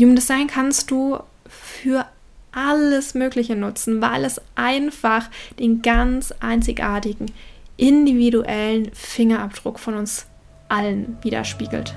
Human 0.00 0.16
Design 0.16 0.46
kannst 0.46 0.90
du 0.90 1.18
für 1.46 2.06
alles 2.52 3.12
Mögliche 3.12 3.54
nutzen, 3.54 4.00
weil 4.00 4.24
es 4.24 4.40
einfach 4.54 5.28
den 5.58 5.82
ganz 5.82 6.32
einzigartigen, 6.40 7.30
individuellen 7.76 8.90
Fingerabdruck 8.94 9.78
von 9.78 9.94
uns 9.94 10.26
allen 10.68 11.18
widerspiegelt. 11.20 11.94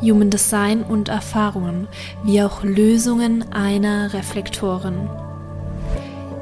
Human 0.00 0.30
Design 0.30 0.82
und 0.82 1.10
Erfahrungen, 1.10 1.88
wie 2.24 2.42
auch 2.42 2.64
Lösungen 2.64 3.52
einer 3.52 4.14
Reflektoren. 4.14 5.10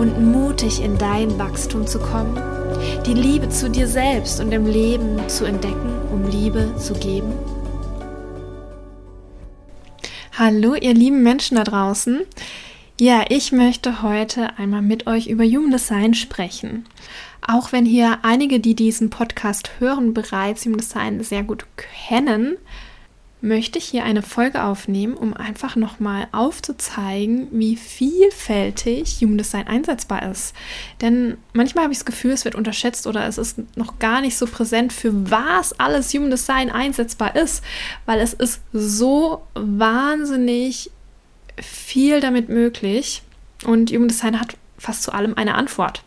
und 0.00 0.32
mutig 0.32 0.82
in 0.82 0.96
dein 0.96 1.38
Wachstum 1.38 1.86
zu 1.86 1.98
kommen? 1.98 2.34
Die 3.06 3.12
Liebe 3.12 3.50
zu 3.50 3.68
dir 3.68 3.86
selbst 3.86 4.40
und 4.40 4.50
im 4.50 4.64
Leben 4.64 5.28
zu 5.28 5.44
entdecken, 5.44 5.92
um 6.10 6.26
Liebe 6.26 6.74
zu 6.78 6.94
geben? 6.94 7.34
Hallo, 10.32 10.74
ihr 10.74 10.94
lieben 10.94 11.22
Menschen 11.22 11.58
da 11.58 11.64
draußen. 11.64 12.22
Ja, 12.98 13.24
ich 13.28 13.52
möchte 13.52 14.02
heute 14.02 14.58
einmal 14.58 14.80
mit 14.80 15.06
euch 15.06 15.26
über 15.26 15.44
Human 15.44 15.70
Design 15.70 16.14
sprechen. 16.14 16.86
Auch 17.46 17.72
wenn 17.72 17.84
hier 17.84 18.20
einige, 18.22 18.58
die 18.58 18.74
diesen 18.74 19.10
Podcast 19.10 19.72
hören, 19.80 20.14
bereits 20.14 20.64
Human 20.64 20.78
Design 20.78 21.22
sehr 21.22 21.42
gut 21.42 21.66
kennen, 22.08 22.56
möchte 23.40 23.78
ich 23.78 23.86
hier 23.86 24.04
eine 24.04 24.22
Folge 24.22 24.62
aufnehmen, 24.62 25.14
um 25.14 25.34
einfach 25.34 25.76
nochmal 25.76 26.28
aufzuzeigen, 26.32 27.48
wie 27.52 27.76
vielfältig 27.76 29.18
Human 29.20 29.38
Design 29.38 29.66
einsetzbar 29.66 30.30
ist. 30.30 30.54
Denn 31.00 31.38
manchmal 31.52 31.84
habe 31.84 31.92
ich 31.92 31.98
das 31.98 32.04
Gefühl, 32.04 32.32
es 32.32 32.44
wird 32.44 32.54
unterschätzt 32.54 33.06
oder 33.06 33.26
es 33.26 33.38
ist 33.38 33.58
noch 33.76 33.98
gar 33.98 34.20
nicht 34.20 34.36
so 34.36 34.46
präsent, 34.46 34.92
für 34.92 35.30
was 35.30 35.78
alles 35.78 36.12
Human 36.12 36.30
Design 36.30 36.70
einsetzbar 36.70 37.34
ist, 37.34 37.64
weil 38.06 38.20
es 38.20 38.34
ist 38.34 38.60
so 38.72 39.42
wahnsinnig 39.54 40.90
viel 41.60 42.20
damit 42.20 42.48
möglich 42.48 43.22
und 43.64 43.90
Human 43.90 44.08
Design 44.08 44.40
hat 44.40 44.56
fast 44.76 45.02
zu 45.02 45.12
allem 45.12 45.34
eine 45.34 45.54
Antwort. 45.54 46.02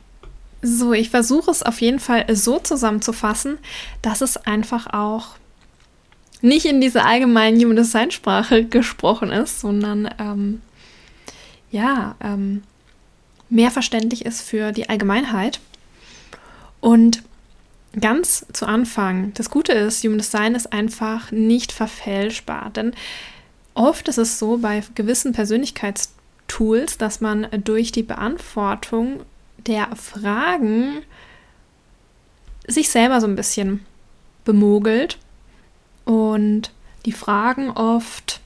So, 0.62 0.94
ich 0.94 1.10
versuche 1.10 1.52
es 1.52 1.62
auf 1.62 1.82
jeden 1.82 2.00
Fall 2.00 2.26
so 2.34 2.58
zusammenzufassen, 2.58 3.58
dass 4.02 4.22
es 4.22 4.38
einfach 4.38 4.88
auch 4.94 5.36
nicht 6.44 6.66
in 6.66 6.82
dieser 6.82 7.06
allgemeinen 7.06 7.60
Human 7.60 7.78
Design 7.78 8.12
Sprache 8.12 8.66
gesprochen 8.66 9.32
ist, 9.32 9.62
sondern 9.62 10.14
ähm, 10.20 10.62
ja, 11.72 12.16
ähm, 12.22 12.64
mehr 13.50 13.72
verständlich 13.72 14.26
ist 14.26 14.42
für 14.42 14.74
die 14.74 14.90
Allgemeinheit. 14.90 15.62
Und 16.82 17.24
ganz 18.00 18.46
zu 18.52 18.66
Anfang, 18.66 19.34
das 19.36 19.50
Gute 19.50 19.72
ist, 19.72 20.04
Human 20.04 20.18
Design 20.18 20.54
ist 20.54 20.74
einfach 20.74 21.32
nicht 21.32 21.72
verfälschbar, 21.72 22.72
denn 22.72 22.94
oft 23.74 24.10
ist 24.10 24.18
es 24.18 24.38
so 24.38 24.58
bei 24.58 24.84
gewissen 24.96 25.32
Persönlichkeitstools, 25.32 26.98
dass 26.98 27.22
man 27.22 27.48
durch 27.64 27.94
die 27.94 28.04
Beantwortung 28.04 29.22
der 29.66 29.96
Fragen 29.96 31.04
sich 32.68 32.90
selber 32.90 33.22
so 33.22 33.28
ein 33.28 33.38
bisschen 33.38 33.86
bemogelt 34.44 35.18
und 36.06 36.72
die 37.06 37.12
Fragen 37.12 37.70
oft 37.72 38.42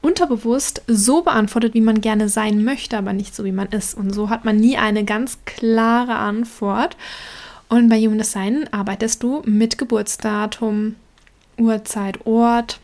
unterbewusst 0.00 0.82
so 0.86 1.22
beantwortet, 1.22 1.74
wie 1.74 1.80
man 1.80 2.00
gerne 2.00 2.28
sein 2.28 2.64
möchte, 2.64 2.96
aber 2.96 3.12
nicht 3.12 3.34
so, 3.34 3.44
wie 3.44 3.52
man 3.52 3.68
ist. 3.68 3.94
Und 3.94 4.14
so 4.14 4.30
hat 4.30 4.44
man 4.44 4.56
nie 4.56 4.76
eine 4.76 5.04
ganz 5.04 5.38
klare 5.44 6.16
Antwort. 6.16 6.96
Und 7.68 7.88
bei 7.88 8.00
Human 8.00 8.18
Design 8.18 8.68
arbeitest 8.70 9.22
du 9.22 9.42
mit 9.44 9.76
Geburtsdatum, 9.76 10.94
Uhrzeit, 11.58 12.24
Ort, 12.26 12.80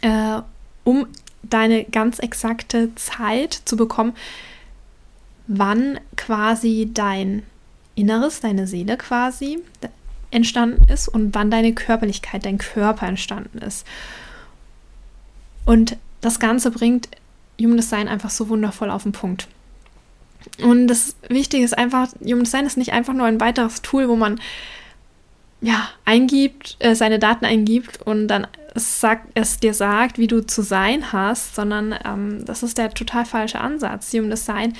äh, 0.00 0.40
um 0.82 1.06
deine 1.42 1.84
ganz 1.84 2.18
exakte 2.18 2.94
Zeit 2.94 3.52
zu 3.64 3.76
bekommen, 3.76 4.14
wann 5.46 6.00
quasi 6.16 6.90
dein 6.92 7.42
Inneres, 7.94 8.40
deine 8.40 8.66
Seele 8.66 8.96
quasi 8.96 9.60
entstanden 10.34 10.84
ist 10.92 11.08
und 11.08 11.34
wann 11.34 11.50
deine 11.50 11.72
Körperlichkeit, 11.72 12.44
dein 12.44 12.58
Körper 12.58 13.06
entstanden 13.06 13.58
ist. 13.58 13.86
Und 15.64 15.96
das 16.20 16.40
Ganze 16.40 16.70
bringt 16.70 17.08
Human 17.60 17.76
Design 17.76 18.08
einfach 18.08 18.30
so 18.30 18.48
wundervoll 18.48 18.90
auf 18.90 19.04
den 19.04 19.12
Punkt. 19.12 19.48
Und 20.62 20.88
das 20.88 21.16
Wichtige 21.28 21.64
ist 21.64 21.76
einfach, 21.76 22.08
Human 22.22 22.44
Design 22.44 22.66
ist 22.66 22.76
nicht 22.76 22.92
einfach 22.92 23.14
nur 23.14 23.26
ein 23.26 23.40
weiteres 23.40 23.82
Tool, 23.82 24.08
wo 24.08 24.16
man 24.16 24.40
ja 25.60 25.88
eingibt, 26.04 26.76
äh, 26.80 26.94
seine 26.94 27.18
Daten 27.18 27.46
eingibt 27.46 28.02
und 28.02 28.28
dann 28.28 28.46
es, 28.74 29.02
es 29.34 29.60
dir 29.60 29.72
sagt, 29.72 30.18
wie 30.18 30.26
du 30.26 30.44
zu 30.44 30.62
sein 30.62 31.12
hast, 31.12 31.54
sondern 31.54 31.94
ähm, 32.04 32.44
das 32.44 32.62
ist 32.62 32.76
der 32.76 32.90
total 32.90 33.24
falsche 33.24 33.60
Ansatz. 33.60 34.12
Human 34.12 34.30
Design 34.30 34.74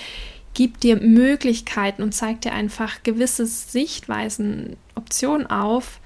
gibt 0.54 0.82
dir 0.84 0.96
Möglichkeiten 0.96 2.02
und 2.02 2.12
zeigt 2.12 2.44
dir 2.44 2.52
einfach 2.52 3.02
gewisse 3.02 3.46
Sichtweisen, 3.46 4.76
Optionen 4.94 5.48
auf, 5.48 6.00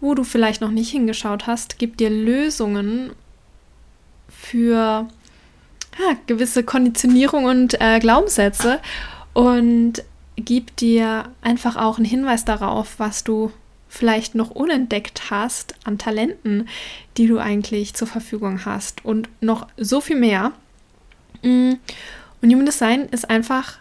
wo 0.00 0.14
du 0.14 0.24
vielleicht 0.24 0.60
noch 0.62 0.70
nicht 0.70 0.90
hingeschaut 0.90 1.46
hast, 1.46 1.78
gibt 1.78 2.00
dir 2.00 2.10
Lösungen 2.10 3.12
für 4.28 5.06
ja, 5.98 6.16
gewisse 6.26 6.64
Konditionierung 6.64 7.44
und 7.44 7.80
äh, 7.80 7.98
Glaubenssätze 8.00 8.80
und 9.34 10.02
gibt 10.36 10.80
dir 10.80 11.30
einfach 11.42 11.76
auch 11.76 11.98
einen 11.98 12.06
Hinweis 12.06 12.44
darauf, 12.44 12.98
was 12.98 13.24
du 13.24 13.52
vielleicht 13.88 14.34
noch 14.34 14.50
unentdeckt 14.50 15.30
hast 15.30 15.74
an 15.84 15.98
Talenten, 15.98 16.68
die 17.16 17.26
du 17.26 17.38
eigentlich 17.38 17.92
zur 17.94 18.06
Verfügung 18.06 18.64
hast 18.64 19.04
und 19.04 19.28
noch 19.40 19.66
so 19.76 20.00
viel 20.00 20.16
mehr. 20.16 20.52
Mm, 21.42 21.72
und 22.40 22.50
Human 22.50 22.66
Design 22.66 23.06
ist 23.10 23.28
einfach 23.28 23.79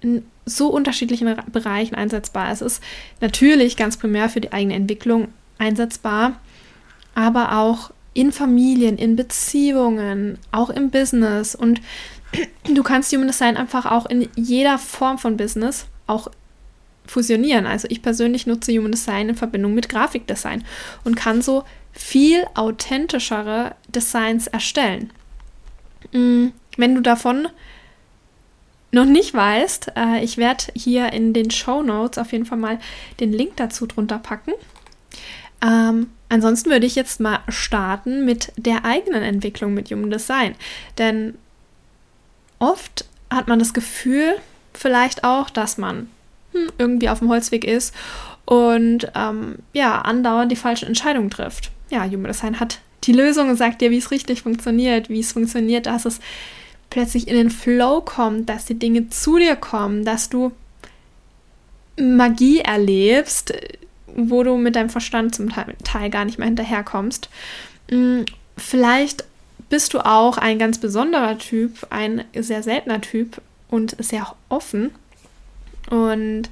in 0.00 0.24
so 0.44 0.68
unterschiedlichen 0.68 1.34
Bereichen 1.52 1.94
einsetzbar. 1.94 2.50
Es 2.50 2.62
ist 2.62 2.82
natürlich 3.20 3.76
ganz 3.76 3.96
primär 3.96 4.28
für 4.28 4.40
die 4.40 4.52
eigene 4.52 4.74
Entwicklung 4.74 5.28
einsetzbar, 5.58 6.40
aber 7.14 7.58
auch 7.58 7.90
in 8.14 8.32
Familien, 8.32 8.96
in 8.96 9.16
Beziehungen, 9.16 10.38
auch 10.50 10.70
im 10.70 10.90
Business. 10.90 11.54
Und 11.54 11.80
du 12.64 12.82
kannst 12.82 13.12
Human 13.12 13.28
Design 13.28 13.56
einfach 13.56 13.86
auch 13.86 14.06
in 14.06 14.28
jeder 14.36 14.78
Form 14.78 15.18
von 15.18 15.36
Business 15.36 15.86
auch 16.06 16.28
fusionieren. 17.06 17.66
Also 17.66 17.88
ich 17.90 18.02
persönlich 18.02 18.46
nutze 18.46 18.72
Human 18.72 18.92
Design 18.92 19.30
in 19.30 19.34
Verbindung 19.34 19.74
mit 19.74 19.88
Grafikdesign 19.88 20.64
und 21.04 21.16
kann 21.16 21.42
so 21.42 21.64
viel 21.92 22.44
authentischere 22.54 23.74
Designs 23.88 24.46
erstellen. 24.46 25.10
Mm, 26.12 26.48
wenn 26.76 26.94
du 26.94 27.00
davon 27.00 27.48
noch 28.90 29.04
nicht 29.04 29.34
weißt, 29.34 29.92
äh, 29.96 30.24
ich 30.24 30.38
werde 30.38 30.64
hier 30.74 31.12
in 31.12 31.32
den 31.32 31.50
Show 31.50 31.82
Notes 31.82 32.18
auf 32.18 32.32
jeden 32.32 32.46
Fall 32.46 32.58
mal 32.58 32.78
den 33.20 33.32
Link 33.32 33.56
dazu 33.56 33.86
drunter 33.86 34.18
packen. 34.18 34.52
Ähm, 35.62 36.10
ansonsten 36.28 36.70
würde 36.70 36.86
ich 36.86 36.94
jetzt 36.94 37.20
mal 37.20 37.40
starten 37.48 38.24
mit 38.24 38.52
der 38.56 38.84
eigenen 38.84 39.22
Entwicklung 39.22 39.74
mit 39.74 39.90
Human 39.90 40.10
Design. 40.10 40.54
Denn 40.96 41.34
oft 42.58 43.04
hat 43.30 43.48
man 43.48 43.58
das 43.58 43.74
Gefühl, 43.74 44.36
vielleicht 44.72 45.24
auch, 45.24 45.50
dass 45.50 45.76
man 45.78 46.08
hm, 46.52 46.68
irgendwie 46.78 47.08
auf 47.08 47.18
dem 47.18 47.28
Holzweg 47.28 47.64
ist 47.64 47.94
und 48.44 49.10
ähm, 49.14 49.56
ja, 49.72 50.00
andauernd 50.00 50.50
die 50.50 50.56
falschen 50.56 50.88
Entscheidungen 50.88 51.30
trifft. 51.30 51.70
Ja, 51.90 52.04
Human 52.04 52.24
Design 52.24 52.60
hat 52.60 52.78
die 53.04 53.12
Lösung 53.12 53.50
und 53.50 53.56
sagt 53.56 53.80
dir, 53.80 53.90
wie 53.90 53.98
es 53.98 54.10
richtig 54.10 54.42
funktioniert, 54.42 55.08
wie 55.08 55.20
es 55.20 55.32
funktioniert, 55.32 55.86
dass 55.86 56.04
es 56.04 56.20
plötzlich 56.90 57.28
in 57.28 57.34
den 57.34 57.50
Flow 57.50 58.00
kommt, 58.00 58.48
dass 58.48 58.64
die 58.64 58.78
Dinge 58.78 59.08
zu 59.10 59.38
dir 59.38 59.56
kommen, 59.56 60.04
dass 60.04 60.28
du 60.28 60.52
Magie 61.98 62.60
erlebst, 62.60 63.52
wo 64.06 64.42
du 64.42 64.56
mit 64.56 64.76
deinem 64.76 64.90
Verstand 64.90 65.34
zum 65.34 65.50
Teil 65.50 66.10
gar 66.10 66.24
nicht 66.24 66.38
mehr 66.38 66.46
hinterherkommst. 66.46 67.28
Mm, 67.90 68.22
vielleicht 68.56 69.24
bist 69.68 69.94
du 69.94 70.00
auch 70.00 70.38
ein 70.38 70.58
ganz 70.58 70.78
besonderer 70.78 71.38
Typ, 71.38 71.86
ein 71.90 72.24
sehr 72.34 72.62
seltener 72.62 73.00
Typ 73.00 73.40
und 73.68 73.96
sehr 74.02 74.34
offen 74.48 74.90
und 75.90 76.48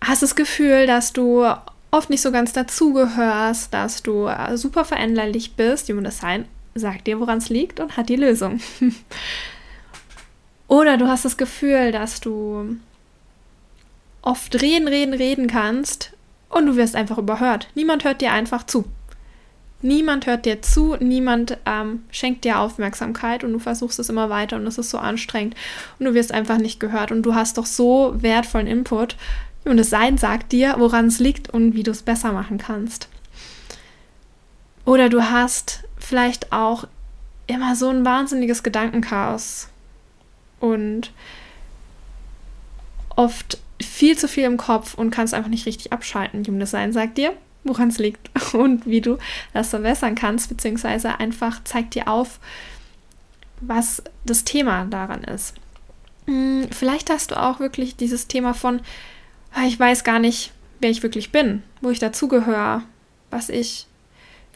hast 0.00 0.22
das 0.22 0.36
Gefühl, 0.36 0.86
dass 0.86 1.12
du 1.12 1.44
oft 1.90 2.10
nicht 2.10 2.20
so 2.20 2.30
ganz 2.30 2.52
dazugehörst, 2.52 3.72
dass 3.74 4.02
du 4.02 4.28
super 4.54 4.84
veränderlich 4.84 5.54
bist. 5.54 5.88
Human 5.88 6.04
Design 6.04 6.46
sagt 6.78 7.06
dir, 7.06 7.20
woran 7.20 7.38
es 7.38 7.48
liegt 7.48 7.80
und 7.80 7.96
hat 7.96 8.08
die 8.08 8.16
Lösung. 8.16 8.60
Oder 10.68 10.96
du 10.96 11.06
hast 11.06 11.24
das 11.24 11.36
Gefühl, 11.36 11.92
dass 11.92 12.20
du 12.20 12.76
oft 14.22 14.60
reden, 14.60 14.88
reden, 14.88 15.14
reden 15.14 15.46
kannst 15.46 16.12
und 16.48 16.66
du 16.66 16.76
wirst 16.76 16.96
einfach 16.96 17.18
überhört. 17.18 17.68
Niemand 17.74 18.04
hört 18.04 18.20
dir 18.20 18.32
einfach 18.32 18.66
zu. 18.66 18.84
Niemand 19.82 20.26
hört 20.26 20.46
dir 20.46 20.62
zu, 20.62 20.96
niemand 20.98 21.58
ähm, 21.66 22.04
schenkt 22.10 22.44
dir 22.44 22.58
Aufmerksamkeit 22.58 23.44
und 23.44 23.52
du 23.52 23.58
versuchst 23.58 23.98
es 23.98 24.08
immer 24.08 24.30
weiter 24.30 24.56
und 24.56 24.66
es 24.66 24.78
ist 24.78 24.90
so 24.90 24.98
anstrengend 24.98 25.54
und 25.98 26.06
du 26.06 26.14
wirst 26.14 26.32
einfach 26.32 26.56
nicht 26.56 26.80
gehört 26.80 27.12
und 27.12 27.22
du 27.22 27.34
hast 27.34 27.58
doch 27.58 27.66
so 27.66 28.14
wertvollen 28.16 28.66
Input 28.66 29.16
und 29.64 29.76
das 29.76 29.90
Sein 29.90 30.16
sagt 30.16 30.52
dir, 30.52 30.76
woran 30.78 31.06
es 31.06 31.18
liegt 31.18 31.50
und 31.50 31.74
wie 31.74 31.82
du 31.82 31.90
es 31.90 32.02
besser 32.02 32.32
machen 32.32 32.58
kannst. 32.58 33.08
Oder 34.86 35.08
du 35.08 35.22
hast 35.28 35.82
vielleicht 36.06 36.52
auch 36.52 36.86
immer 37.48 37.74
so 37.74 37.88
ein 37.88 38.04
wahnsinniges 38.04 38.62
Gedankenchaos 38.62 39.68
und 40.60 41.10
oft 43.16 43.58
viel 43.82 44.16
zu 44.16 44.28
viel 44.28 44.44
im 44.44 44.56
Kopf 44.56 44.94
und 44.94 45.10
kannst 45.10 45.34
einfach 45.34 45.50
nicht 45.50 45.66
richtig 45.66 45.92
abschalten. 45.92 46.44
Human 46.46 46.60
Design 46.60 46.92
sagt 46.92 47.18
dir, 47.18 47.32
woran 47.64 47.88
es 47.88 47.98
liegt 47.98 48.30
und 48.54 48.86
wie 48.86 49.00
du 49.00 49.18
das 49.52 49.70
verbessern 49.70 50.14
kannst, 50.14 50.48
beziehungsweise 50.48 51.18
einfach 51.18 51.62
zeigt 51.64 51.96
dir 51.96 52.06
auf, 52.06 52.38
was 53.60 54.00
das 54.24 54.44
Thema 54.44 54.84
daran 54.84 55.24
ist. 55.24 55.54
Hm, 56.26 56.68
vielleicht 56.70 57.10
hast 57.10 57.32
du 57.32 57.40
auch 57.40 57.58
wirklich 57.58 57.96
dieses 57.96 58.28
Thema 58.28 58.54
von, 58.54 58.80
ah, 59.52 59.64
ich 59.66 59.78
weiß 59.78 60.04
gar 60.04 60.20
nicht, 60.20 60.52
wer 60.78 60.90
ich 60.90 61.02
wirklich 61.02 61.32
bin, 61.32 61.64
wo 61.80 61.90
ich 61.90 61.98
dazugehöre, 61.98 62.82
was 63.30 63.48
ich 63.48 63.86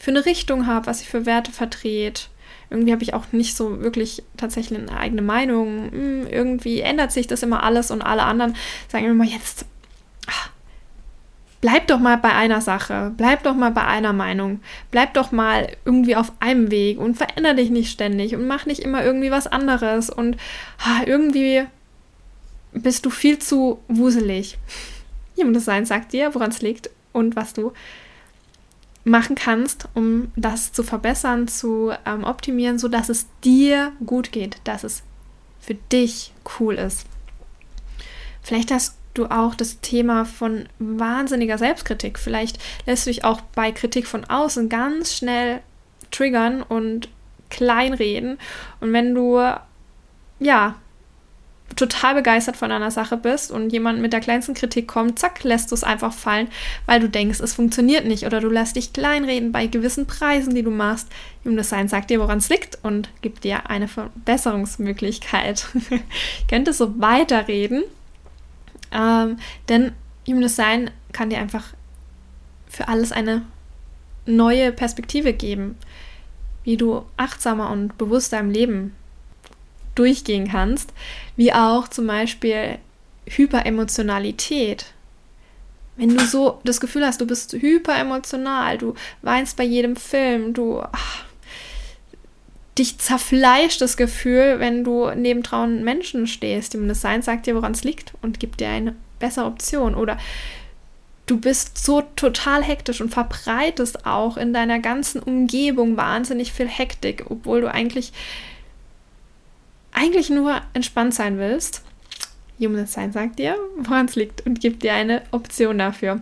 für 0.01 0.09
eine 0.09 0.25
Richtung 0.25 0.65
habe, 0.65 0.87
was 0.87 1.01
ich 1.01 1.09
für 1.09 1.27
Werte 1.27 1.51
vertrete. 1.51 2.23
Irgendwie 2.71 2.91
habe 2.91 3.03
ich 3.03 3.13
auch 3.13 3.25
nicht 3.33 3.55
so 3.55 3.83
wirklich 3.83 4.23
tatsächlich 4.35 4.79
eine 4.79 4.97
eigene 4.97 5.21
Meinung. 5.21 5.91
Hm, 5.91 6.27
irgendwie 6.27 6.81
ändert 6.81 7.11
sich 7.11 7.27
das 7.27 7.43
immer 7.43 7.61
alles 7.61 7.91
und 7.91 8.01
alle 8.01 8.23
anderen 8.23 8.55
sagen 8.87 9.05
immer 9.05 9.25
jetzt, 9.25 9.65
ach, 10.25 10.49
bleib 11.61 11.85
doch 11.85 11.99
mal 11.99 12.17
bei 12.17 12.33
einer 12.33 12.61
Sache, 12.61 13.13
bleib 13.15 13.43
doch 13.43 13.53
mal 13.53 13.69
bei 13.69 13.85
einer 13.85 14.11
Meinung, 14.11 14.61
bleib 14.89 15.13
doch 15.13 15.31
mal 15.31 15.67
irgendwie 15.85 16.15
auf 16.15 16.31
einem 16.39 16.71
Weg 16.71 16.97
und 16.97 17.15
veränder 17.15 17.53
dich 17.53 17.69
nicht 17.69 17.91
ständig 17.91 18.33
und 18.33 18.47
mach 18.47 18.65
nicht 18.65 18.79
immer 18.79 19.03
irgendwie 19.03 19.29
was 19.29 19.45
anderes 19.45 20.09
und 20.09 20.35
ah, 20.79 21.03
irgendwie 21.05 21.65
bist 22.71 23.05
du 23.05 23.11
viel 23.11 23.37
zu 23.37 23.79
wuselig. 23.87 24.57
Human 25.37 25.53
Design 25.53 25.85
sagt 25.85 26.13
dir, 26.13 26.33
woran 26.33 26.49
es 26.49 26.63
liegt 26.63 26.89
und 27.13 27.35
was 27.35 27.53
du 27.53 27.71
machen 29.03 29.35
kannst, 29.35 29.87
um 29.93 30.31
das 30.35 30.71
zu 30.73 30.83
verbessern, 30.83 31.47
zu 31.47 31.91
ähm, 32.05 32.23
optimieren, 32.23 32.77
sodass 32.77 33.09
es 33.09 33.25
dir 33.43 33.91
gut 34.05 34.31
geht, 34.31 34.57
dass 34.63 34.83
es 34.83 35.03
für 35.59 35.75
dich 35.75 36.33
cool 36.59 36.75
ist. 36.75 37.05
Vielleicht 38.41 38.71
hast 38.71 38.97
du 39.13 39.25
auch 39.25 39.55
das 39.55 39.81
Thema 39.81 40.25
von 40.25 40.67
wahnsinniger 40.79 41.57
Selbstkritik. 41.57 42.17
Vielleicht 42.17 42.59
lässt 42.85 43.05
du 43.05 43.09
dich 43.09 43.23
auch 43.23 43.41
bei 43.41 43.71
Kritik 43.71 44.07
von 44.07 44.25
außen 44.25 44.69
ganz 44.69 45.15
schnell 45.15 45.61
triggern 46.11 46.61
und 46.61 47.09
kleinreden. 47.49 48.37
Und 48.79 48.93
wenn 48.93 49.13
du 49.13 49.39
ja 50.39 50.75
total 51.75 52.15
begeistert 52.15 52.57
von 52.57 52.71
einer 52.71 52.91
Sache 52.91 53.17
bist 53.17 53.51
und 53.51 53.71
jemand 53.71 54.01
mit 54.01 54.13
der 54.13 54.19
kleinsten 54.19 54.53
Kritik 54.53 54.87
kommt, 54.87 55.19
zack, 55.19 55.43
lässt 55.43 55.71
du 55.71 55.75
es 55.75 55.83
einfach 55.83 56.13
fallen, 56.13 56.47
weil 56.85 56.99
du 56.99 57.09
denkst, 57.09 57.39
es 57.39 57.53
funktioniert 57.53 58.05
nicht 58.05 58.25
oder 58.25 58.39
du 58.39 58.49
lässt 58.49 58.75
dich 58.75 58.93
kleinreden 58.93 59.51
bei 59.51 59.67
gewissen 59.67 60.05
Preisen, 60.07 60.55
die 60.55 60.63
du 60.63 60.71
machst. 60.71 61.07
Human 61.43 61.57
Design 61.57 61.87
sagt 61.87 62.09
dir, 62.09 62.19
woran 62.19 62.39
es 62.39 62.49
liegt 62.49 62.79
und 62.83 63.09
gibt 63.21 63.43
dir 63.43 63.69
eine 63.69 63.87
Verbesserungsmöglichkeit. 63.87 65.67
ich 65.89 66.47
könnte 66.47 66.73
so 66.73 66.99
weiterreden, 66.99 67.83
ähm, 68.91 69.37
denn 69.69 69.93
Human 70.27 70.41
Design 70.41 70.91
kann 71.11 71.29
dir 71.29 71.39
einfach 71.39 71.73
für 72.67 72.87
alles 72.87 73.11
eine 73.11 73.43
neue 74.25 74.71
Perspektive 74.71 75.33
geben, 75.33 75.77
wie 76.63 76.77
du 76.77 77.03
achtsamer 77.17 77.69
und 77.71 77.97
bewusster 77.97 78.39
im 78.39 78.51
Leben 78.51 78.95
durchgehen 80.01 80.47
kannst, 80.49 80.93
wie 81.35 81.53
auch 81.53 81.87
zum 81.87 82.07
Beispiel 82.07 82.79
Hyperemotionalität. 83.27 84.85
Wenn 85.95 86.17
du 86.17 86.25
so 86.25 86.59
das 86.63 86.81
Gefühl 86.81 87.05
hast, 87.05 87.21
du 87.21 87.27
bist 87.27 87.53
hyperemotional, 87.53 88.79
du 88.79 88.95
weinst 89.21 89.57
bei 89.57 89.63
jedem 89.63 89.95
Film, 89.95 90.55
du 90.55 90.81
ach, 90.81 91.25
dich 92.79 92.97
zerfleischt 92.97 93.79
das 93.79 93.95
Gefühl, 93.95 94.55
wenn 94.57 94.83
du 94.83 95.11
neben 95.15 95.43
trauen 95.43 95.83
Menschen 95.83 96.25
stehst. 96.25 96.73
Dem 96.73 96.87
Design 96.87 97.21
sagt 97.21 97.45
dir, 97.45 97.53
woran 97.53 97.73
es 97.73 97.83
liegt 97.83 98.13
und 98.23 98.39
gibt 98.39 98.59
dir 98.59 98.69
eine 98.69 98.95
bessere 99.19 99.45
Option. 99.45 99.93
Oder 99.93 100.17
du 101.27 101.39
bist 101.39 101.77
so 101.77 102.01
total 102.15 102.63
hektisch 102.63 102.99
und 102.99 103.13
verbreitest 103.13 104.07
auch 104.07 104.35
in 104.35 104.51
deiner 104.53 104.79
ganzen 104.79 105.21
Umgebung 105.21 105.95
wahnsinnig 105.95 106.53
viel 106.53 106.67
Hektik, 106.67 107.25
obwohl 107.29 107.61
du 107.61 107.71
eigentlich 107.71 108.13
eigentlich 109.91 110.29
nur 110.29 110.61
entspannt 110.73 111.13
sein 111.13 111.37
willst, 111.37 111.83
Human 112.59 112.85
Design 112.85 113.11
sagt 113.11 113.39
dir, 113.39 113.57
woran 113.77 114.05
es 114.05 114.15
liegt 114.15 114.45
und 114.45 114.61
gibt 114.61 114.83
dir 114.83 114.93
eine 114.93 115.23
Option 115.31 115.79
dafür. 115.79 116.21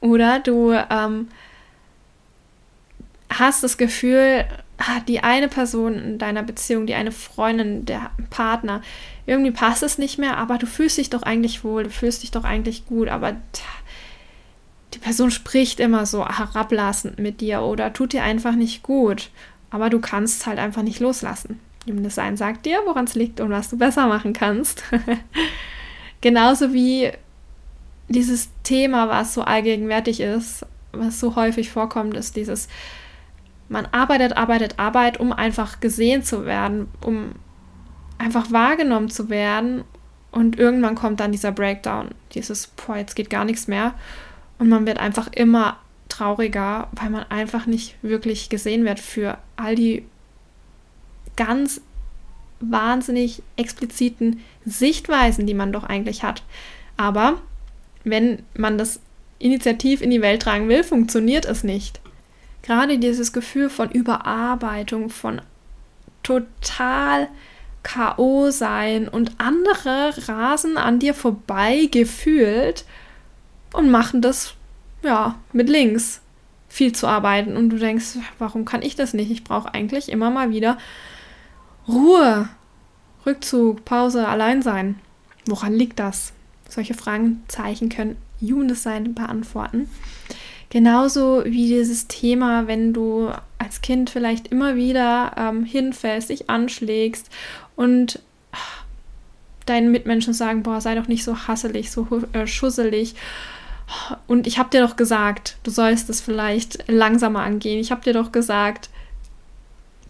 Oder 0.00 0.40
du 0.40 0.72
ähm, 0.72 1.28
hast 3.28 3.62
das 3.62 3.76
Gefühl, 3.76 4.46
ah, 4.78 5.00
die 5.06 5.20
eine 5.20 5.48
Person 5.48 5.94
in 5.94 6.18
deiner 6.18 6.42
Beziehung, 6.42 6.86
die 6.86 6.94
eine 6.94 7.12
Freundin, 7.12 7.84
der 7.86 8.10
Partner, 8.30 8.82
irgendwie 9.26 9.50
passt 9.50 9.82
es 9.82 9.98
nicht 9.98 10.18
mehr, 10.18 10.36
aber 10.38 10.58
du 10.58 10.66
fühlst 10.66 10.98
dich 10.98 11.10
doch 11.10 11.22
eigentlich 11.22 11.64
wohl, 11.64 11.84
du 11.84 11.90
fühlst 11.90 12.22
dich 12.22 12.30
doch 12.30 12.44
eigentlich 12.44 12.86
gut, 12.86 13.08
aber 13.08 13.36
die 14.94 14.98
Person 14.98 15.30
spricht 15.30 15.80
immer 15.80 16.06
so 16.06 16.26
herablassend 16.26 17.18
mit 17.18 17.40
dir 17.40 17.62
oder 17.62 17.92
tut 17.92 18.12
dir 18.12 18.22
einfach 18.22 18.54
nicht 18.54 18.82
gut, 18.82 19.30
aber 19.70 19.90
du 19.90 20.00
kannst 20.00 20.46
halt 20.46 20.58
einfach 20.58 20.82
nicht 20.82 21.00
loslassen. 21.00 21.60
Human 21.86 22.04
Design 22.04 22.36
sagt 22.36 22.66
dir, 22.66 22.80
woran 22.84 23.04
es 23.04 23.14
liegt 23.14 23.40
und 23.40 23.50
was 23.50 23.70
du 23.70 23.78
besser 23.78 24.06
machen 24.06 24.32
kannst. 24.32 24.82
Genauso 26.20 26.72
wie 26.72 27.10
dieses 28.08 28.50
Thema, 28.62 29.08
was 29.08 29.34
so 29.34 29.42
allgegenwärtig 29.42 30.20
ist, 30.20 30.66
was 30.92 31.20
so 31.20 31.36
häufig 31.36 31.70
vorkommt, 31.70 32.16
ist 32.16 32.36
dieses, 32.36 32.68
man 33.68 33.86
arbeitet, 33.86 34.36
arbeitet, 34.36 34.78
arbeitet, 34.78 35.20
um 35.20 35.32
einfach 35.32 35.80
gesehen 35.80 36.22
zu 36.22 36.46
werden, 36.46 36.88
um 37.04 37.32
einfach 38.18 38.50
wahrgenommen 38.52 39.10
zu 39.10 39.28
werden. 39.28 39.84
Und 40.30 40.58
irgendwann 40.58 40.94
kommt 40.94 41.20
dann 41.20 41.32
dieser 41.32 41.52
Breakdown, 41.52 42.10
dieses, 42.32 42.68
boah, 42.68 42.96
jetzt 42.96 43.16
geht 43.16 43.30
gar 43.30 43.44
nichts 43.44 43.68
mehr. 43.68 43.94
Und 44.58 44.68
man 44.68 44.86
wird 44.86 44.98
einfach 44.98 45.28
immer 45.32 45.78
trauriger, 46.08 46.88
weil 46.92 47.10
man 47.10 47.24
einfach 47.30 47.66
nicht 47.66 47.96
wirklich 48.02 48.48
gesehen 48.48 48.84
wird 48.84 49.00
für 49.00 49.38
all 49.56 49.74
die 49.74 50.06
ganz 51.36 51.80
wahnsinnig 52.60 53.42
expliziten 53.56 54.40
Sichtweisen, 54.64 55.46
die 55.46 55.54
man 55.54 55.72
doch 55.72 55.84
eigentlich 55.84 56.22
hat. 56.22 56.42
Aber 56.96 57.40
wenn 58.04 58.42
man 58.54 58.78
das 58.78 59.00
initiativ 59.38 60.00
in 60.00 60.10
die 60.10 60.22
Welt 60.22 60.42
tragen 60.42 60.68
will, 60.68 60.82
funktioniert 60.82 61.44
es 61.44 61.64
nicht. 61.64 62.00
Gerade 62.62 62.98
dieses 62.98 63.32
Gefühl 63.32 63.68
von 63.68 63.90
Überarbeitung, 63.90 65.10
von 65.10 65.40
total 66.22 67.28
K.O. 67.82 68.50
sein 68.50 69.06
und 69.06 69.32
andere 69.38 70.12
rasen 70.26 70.76
an 70.76 70.98
dir 70.98 71.14
vorbei 71.14 71.88
gefühlt 71.90 72.84
und 73.72 73.90
machen 73.90 74.22
das 74.22 74.54
ja 75.04 75.36
mit 75.52 75.68
links 75.68 76.20
viel 76.68 76.92
zu 76.92 77.06
arbeiten 77.06 77.56
und 77.56 77.70
du 77.70 77.78
denkst, 77.78 78.18
warum 78.38 78.64
kann 78.64 78.82
ich 78.82 78.96
das 78.96 79.14
nicht? 79.14 79.30
Ich 79.30 79.44
brauche 79.44 79.72
eigentlich 79.72 80.08
immer 80.08 80.30
mal 80.30 80.50
wieder 80.50 80.78
Ruhe, 81.88 82.48
Rückzug, 83.24 83.84
Pause, 83.84 84.26
Alleinsein. 84.26 84.98
Woran 85.46 85.72
liegt 85.72 85.98
das? 85.98 86.32
Solche 86.68 86.94
Fragenzeichen 86.94 87.88
können 87.88 88.16
Human 88.40 88.68
Design 88.68 89.14
beantworten. 89.14 89.88
Genauso 90.68 91.44
wie 91.44 91.68
dieses 91.68 92.08
Thema, 92.08 92.66
wenn 92.66 92.92
du 92.92 93.30
als 93.58 93.80
Kind 93.80 94.10
vielleicht 94.10 94.48
immer 94.48 94.74
wieder 94.74 95.32
ähm, 95.36 95.64
hinfällst, 95.64 96.30
dich 96.30 96.50
anschlägst 96.50 97.30
und 97.76 98.20
ach, 98.50 98.82
deinen 99.64 99.92
Mitmenschen 99.92 100.34
sagen, 100.34 100.64
boah, 100.64 100.80
sei 100.80 100.96
doch 100.96 101.06
nicht 101.06 101.24
so 101.24 101.46
hasselig, 101.46 101.92
so 101.92 102.08
äh, 102.32 102.46
schusselig. 102.46 103.14
Und 104.26 104.48
ich 104.48 104.58
habe 104.58 104.70
dir 104.70 104.84
doch 104.84 104.96
gesagt, 104.96 105.56
du 105.62 105.70
sollst 105.70 106.10
es 106.10 106.20
vielleicht 106.20 106.90
langsamer 106.90 107.40
angehen. 107.40 107.78
Ich 107.78 107.92
habe 107.92 108.02
dir 108.02 108.12
doch 108.12 108.32
gesagt, 108.32 108.90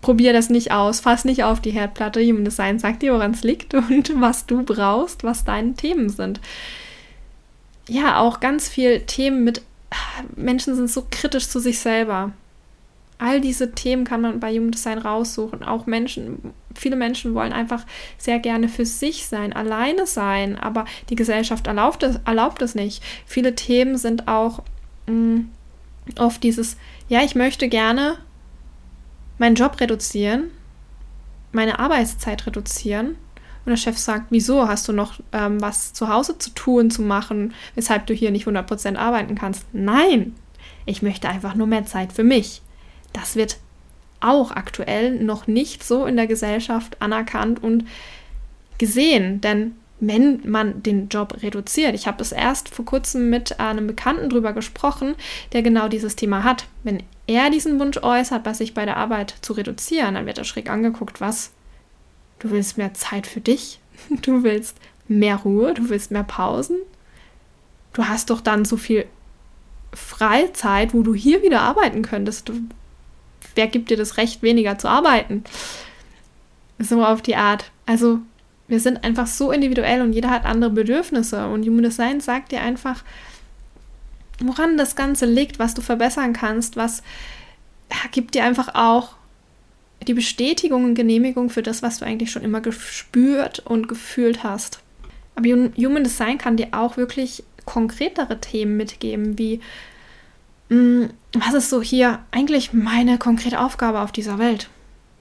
probier 0.01 0.33
das 0.33 0.51
nicht 0.51 0.73
aus, 0.73 1.01
fass 1.01 1.25
nicht 1.25 1.45
auf 1.45 1.61
die 1.61 1.71
Herdplatte. 1.71 2.23
Human 2.23 2.45
Design 2.45 2.79
sagt 2.79 3.03
dir, 3.03 3.13
woran 3.15 3.33
es 3.33 3.43
liegt 3.43 3.75
und 3.75 4.13
was 4.21 4.47
du 4.47 4.63
brauchst, 4.63 5.25
was 5.25 5.45
deine 5.45 5.75
Themen 5.75 6.09
sind. 6.09 6.41
Ja, 7.89 8.19
auch 8.19 8.41
ganz 8.41 8.69
viel 8.69 9.01
Themen 9.01 9.45
mit 9.45 9.63
Menschen 10.35 10.75
sind 10.75 10.91
so 10.91 11.07
kritisch 11.11 11.49
zu 11.49 11.61
sich 11.61 11.79
selber. 11.79 12.33
All 13.19 13.41
diese 13.41 13.73
Themen 13.73 14.05
kann 14.05 14.21
man 14.21 14.41
bei 14.41 14.53
Human 14.53 14.73
Design 14.73 14.99
raussuchen. 14.99 15.63
Auch 15.63 15.87
Menschen, 15.87 16.53
viele 16.75 16.97
Menschen 16.97 17.35
wollen 17.35 17.53
einfach 17.53 17.87
sehr 18.19 18.39
gerne 18.39 18.69
für 18.69 18.85
sich 18.85 19.27
sein, 19.27 19.53
alleine 19.55 20.07
sein, 20.07 20.59
aber 20.59 20.85
die 21.09 21.17
Gesellschaft 21.17 21.67
erlaubt 21.67 22.03
es, 22.03 22.21
erlaubt 22.27 22.61
es 22.61 22.75
nicht. 22.75 23.03
Viele 23.25 23.55
Themen 23.55 23.97
sind 23.97 24.29
auch 24.29 24.63
mh, 25.07 25.15
mm, 25.15 25.51
oft 26.19 26.43
dieses, 26.43 26.77
ja, 27.09 27.23
ich 27.23 27.35
möchte 27.35 27.69
gerne 27.69 28.19
meinen 29.39 29.57
Job 29.57 29.81
reduzieren, 29.81 30.51
meine 31.53 31.79
Arbeitszeit 31.79 32.47
reduzieren. 32.47 33.17
Und 33.65 33.71
der 33.71 33.77
Chef 33.77 33.99
sagt, 33.99 34.27
wieso 34.31 34.69
hast 34.69 34.87
du 34.87 34.93
noch 34.93 35.19
ähm, 35.33 35.61
was 35.61 35.93
zu 35.93 36.09
Hause 36.09 36.39
zu 36.39 36.51
tun, 36.51 36.91
zu 36.91 37.03
machen, 37.03 37.53
weshalb 37.75 38.07
du 38.07 38.15
hier 38.15 38.31
nicht 38.31 38.47
100% 38.47 38.97
arbeiten 38.97 39.35
kannst? 39.35 39.67
Nein, 39.73 40.37
ich 40.85 41.03
möchte 41.03 41.29
einfach 41.29 41.57
nur 41.57 41.67
mehr 41.67 41.85
Zeit 41.85 42.13
für 42.13 42.23
mich. 42.23 42.63
Das 43.13 43.35
wird 43.35 43.59
auch 44.21 44.53
aktuell 44.53 45.19
noch 45.19 45.47
nicht 45.47 45.83
so 45.83 46.07
in 46.07 46.17
der 46.17 46.29
Gesellschaft 46.29 47.03
anerkannt 47.03 47.63
und 47.63 47.85
gesehen, 48.79 49.41
denn 49.41 49.75
wenn 49.99 50.41
man 50.45 50.83
den 50.83 51.09
Job 51.09 51.43
reduziert. 51.43 51.95
Ich 51.95 52.07
habe 52.07 52.23
es 52.23 52.33
erst 52.33 52.69
vor 52.69 52.85
kurzem 52.85 53.31
mit 53.31 53.61
einem 53.61 53.87
Bekannten 53.87 54.29
drüber 54.29 54.53
gesprochen, 54.53 55.15
der 55.53 55.63
genau 55.63 55.89
dieses 55.89 56.17
Thema 56.17 56.45
hat. 56.45 56.67
Wenn 56.83 57.03
er 57.27 57.51
diesen 57.51 57.81
Wunsch 57.81 57.99
äußert, 57.99 58.43
bei 58.45 58.55
sich 58.55 58.75
bei 58.75 58.85
der 58.85 58.97
Arbeit 58.97 59.35
zu 59.43 59.53
reduzieren, 59.53 60.15
dann 60.15 60.27
wird 60.27 60.39
er 60.39 60.45
schräg 60.45 60.71
angeguckt, 60.71 61.21
was? 61.21 61.51
Du 62.39 62.51
willst 62.51 62.79
mehr 62.79 62.95
Zeit 62.95 63.27
für 63.27 63.41
dich? 63.41 63.81
Du 64.23 64.43
willst 64.43 64.77
mehr 65.09 65.37
Ruhe? 65.37 65.73
Du 65.75 65.89
willst 65.89 66.11
mehr 66.11 66.23
Pausen? 66.23 66.77
Du 67.95 68.07
hast 68.07 68.29
doch 68.31 68.43
dann 68.43 68.65
so 68.65 68.77
viel 68.77 69.07
Freizeit, 69.95 70.93
wo 70.93 71.03
du 71.03 71.15
hier 71.15 71.43
wieder 71.43 71.63
arbeiten 71.63 72.03
könntest. 72.03 72.49
Du, 72.49 72.53
wer 73.55 73.67
gibt 73.69 73.89
dir 73.89 73.97
das 73.97 74.19
Recht, 74.19 74.43
weniger 74.43 74.79
zu 74.79 74.89
arbeiten? 74.89 75.45
So 76.79 77.03
auf 77.03 77.23
die 77.23 77.37
Art. 77.37 77.71
Also 77.87 78.19
wir 78.69 78.81
sind 78.81 79.03
einfach 79.03 79.27
so 79.27 79.51
individuell 79.51 80.03
und 80.03 80.13
jeder 80.13 80.31
hat 80.31 80.45
andere 80.45 80.71
Bedürfnisse. 80.71 81.49
Und 81.49 81.65
Human 81.65 81.85
Design 81.85 82.21
sagt 82.21 82.53
dir 82.53 82.61
einfach, 82.61 83.03
woran 84.39 84.77
das 84.77 84.97
Ganze 84.97 85.27
liegt, 85.27 85.59
was 85.59 85.75
du 85.75 85.83
verbessern 85.83 86.33
kannst, 86.33 86.77
was 86.77 87.03
gibt 88.13 88.35
dir 88.35 88.45
einfach 88.45 88.75
auch 88.75 89.15
die 90.07 90.15
Bestätigung 90.15 90.85
und 90.85 90.95
Genehmigung 90.95 91.51
für 91.51 91.63
das, 91.63 91.83
was 91.83 91.99
du 91.99 92.05
eigentlich 92.05 92.31
schon 92.31 92.43
immer 92.43 92.61
gespürt 92.61 93.61
und 93.61 93.89
gefühlt 93.89 94.45
hast. 94.45 94.81
Aber 95.35 95.49
Human 95.49 96.05
Design 96.05 96.39
kann 96.39 96.57
dir 96.57 96.69
auch 96.73 96.97
wirklich 96.97 97.45
konkretere 97.65 98.41
Themen 98.41 98.77
mitgeben, 98.77 99.39
wie 99.39 99.61
mh, 100.69 100.77
mm, 100.79 101.11
was 101.35 101.55
ist 101.55 101.71
so 101.71 101.83
hier 101.83 102.21
eigentlich 102.31 102.73
meine 102.73 103.19
konkrete 103.19 103.61
Aufgabe 103.61 104.01
auf 104.01 104.13
dieser 104.13 104.39
Welt? 104.39 104.71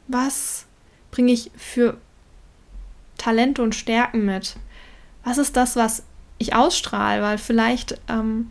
Was 0.07 0.65
bringe 1.11 1.33
ich 1.33 1.51
für 1.57 1.97
Talente 3.17 3.61
und 3.61 3.75
Stärken 3.75 4.25
mit? 4.25 4.55
Was 5.23 5.37
ist 5.37 5.57
das, 5.57 5.75
was 5.75 6.03
ich 6.37 6.53
ausstrahle? 6.53 7.21
Weil 7.21 7.37
vielleicht 7.37 7.99
ähm, 8.07 8.49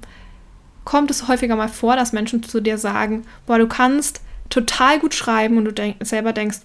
kommt 0.85 1.11
es 1.11 1.29
häufiger 1.29 1.57
mal 1.57 1.69
vor, 1.69 1.97
dass 1.97 2.13
Menschen 2.13 2.43
zu 2.43 2.61
dir 2.61 2.79
sagen, 2.79 3.25
boah, 3.47 3.59
du 3.59 3.67
kannst 3.67 4.21
total 4.51 4.99
gut 4.99 5.15
schreiben 5.15 5.57
und 5.57 5.65
du 5.65 5.73
denk 5.73 5.97
selber 6.01 6.33
denkst, 6.33 6.59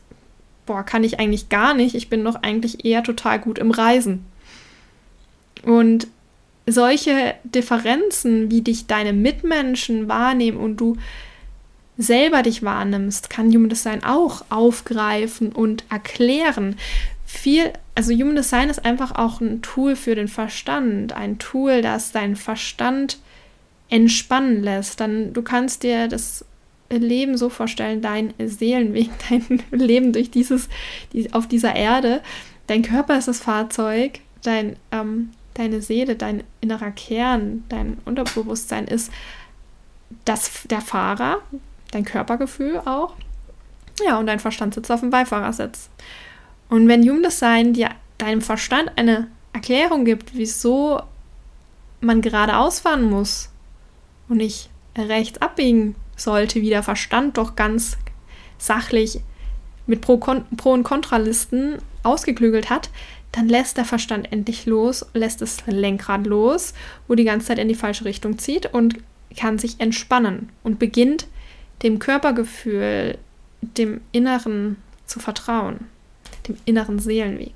boah, 0.66 0.84
kann 0.84 1.04
ich 1.04 1.20
eigentlich 1.20 1.50
gar 1.50 1.74
nicht, 1.74 1.96
ich 1.96 2.10
bin 2.10 2.24
doch 2.24 2.44
eigentlich 2.44 2.86
eher 2.86 3.04
total 3.04 3.40
gut 3.40 3.58
im 3.58 3.72
Reisen. 3.72 4.26
Und 5.64 6.08
solche 6.68 7.36
Differenzen, 7.44 8.52
wie 8.52 8.62
dich 8.62 8.88
deine 8.88 9.14
Mitmenschen 9.14 10.08
wahrnehmen 10.08 10.58
und 10.58 10.78
du 10.78 10.98
selber 11.98 12.44
dich 12.44 12.64
wahrnimmst, 12.64 13.30
kann 13.30 13.52
Human 13.52 13.70
Design 13.70 14.04
auch 14.04 14.46
aufgreifen 14.50 15.52
und 15.52 15.84
erklären 15.90 16.76
viel, 17.26 17.74
also 17.94 18.14
Human 18.14 18.36
Design 18.36 18.70
ist 18.70 18.84
einfach 18.86 19.16
auch 19.16 19.40
ein 19.40 19.62
Tool 19.62 19.96
für 19.96 20.16
den 20.16 20.28
Verstand, 20.28 21.14
ein 21.14 21.38
Tool, 21.38 21.82
das 21.82 22.12
deinen 22.12 22.36
Verstand 22.36 23.20
entspannen 23.89 24.63
lässt. 24.63 25.00
Dann 25.00 25.34
du 25.34 25.41
kannst 25.41 25.84
dir 25.84 26.08
das 26.08 26.46
Leben 26.89 27.38
so 27.38 27.50
vorstellen, 27.50 28.01
dein 28.01 28.34
Seelenweg, 28.39 29.10
dein 29.29 29.63
Leben 29.72 30.13
durch 30.13 30.31
dieses, 30.31 30.69
die, 31.13 31.34
auf 31.34 31.48
dieser 31.48 31.75
Erde. 31.75 32.22
Dein 32.67 32.81
Körper 32.81 33.17
ist 33.17 33.27
das 33.27 33.39
Fahrzeug, 33.39 34.19
dein, 34.43 34.75
ähm, 34.91 35.31
deine 35.55 35.81
Seele, 35.81 36.15
dein 36.15 36.43
innerer 36.62 36.91
Kern, 36.91 37.63
dein 37.69 37.98
Unterbewusstsein 38.05 38.86
ist 38.86 39.12
das, 40.25 40.63
der 40.69 40.81
Fahrer, 40.81 41.39
dein 41.91 42.05
Körpergefühl 42.05 42.79
auch. 42.86 43.15
Ja, 44.05 44.17
und 44.17 44.27
dein 44.27 44.39
Verstand 44.39 44.74
sitzt 44.74 44.91
auf 44.91 45.01
dem 45.01 45.10
Beifahrersitz. 45.10 45.89
Und 46.69 46.88
wenn 46.88 47.03
Human 47.03 47.24
Design 47.24 47.74
dir 47.74 47.89
deinem 48.17 48.41
Verstand 48.41 48.91
eine 48.96 49.27
Erklärung 49.53 50.05
gibt, 50.05 50.36
wieso 50.36 51.01
man 52.01 52.22
geradeaus 52.22 52.79
fahren 52.79 53.03
muss 53.03 53.50
und 54.30 54.38
nicht 54.38 54.70
rechts 54.98 55.42
abbiegen 55.42 55.96
sollte, 56.16 56.62
wie 56.62 56.70
der 56.70 56.84
Verstand 56.84 57.38
doch 57.38 57.56
ganz 57.56 57.98
sachlich 58.58 59.22
mit 59.88 60.02
Pro, 60.02 60.18
Pro 60.18 60.72
und 60.72 60.84
Kontralisten 60.84 61.80
ausgeklügelt 62.04 62.70
hat, 62.70 62.90
dann 63.32 63.48
lässt 63.48 63.78
der 63.78 63.86
Verstand 63.86 64.32
endlich 64.32 64.66
los, 64.66 65.06
lässt 65.14 65.42
das 65.42 65.66
Lenkrad 65.68 66.26
los, 66.26 66.74
wo 67.08 67.16
die 67.16 67.24
ganze 67.24 67.48
Zeit 67.48 67.60
in 67.60 67.68
die 67.68 67.76
falsche 67.76 68.06
Richtung 68.06 68.38
zieht 68.38 68.74
und 68.74 68.96
kann 69.36 69.60
sich 69.60 69.80
entspannen 69.80 70.50
und 70.64 70.80
beginnt 70.80 71.28
dem 71.84 72.00
Körpergefühl, 72.00 73.18
dem 73.62 74.02
Inneren 74.12 74.78
zu 75.06 75.20
vertrauen 75.20 75.86
dem 76.50 76.58
inneren 76.66 77.00
Seelenweg. 77.00 77.54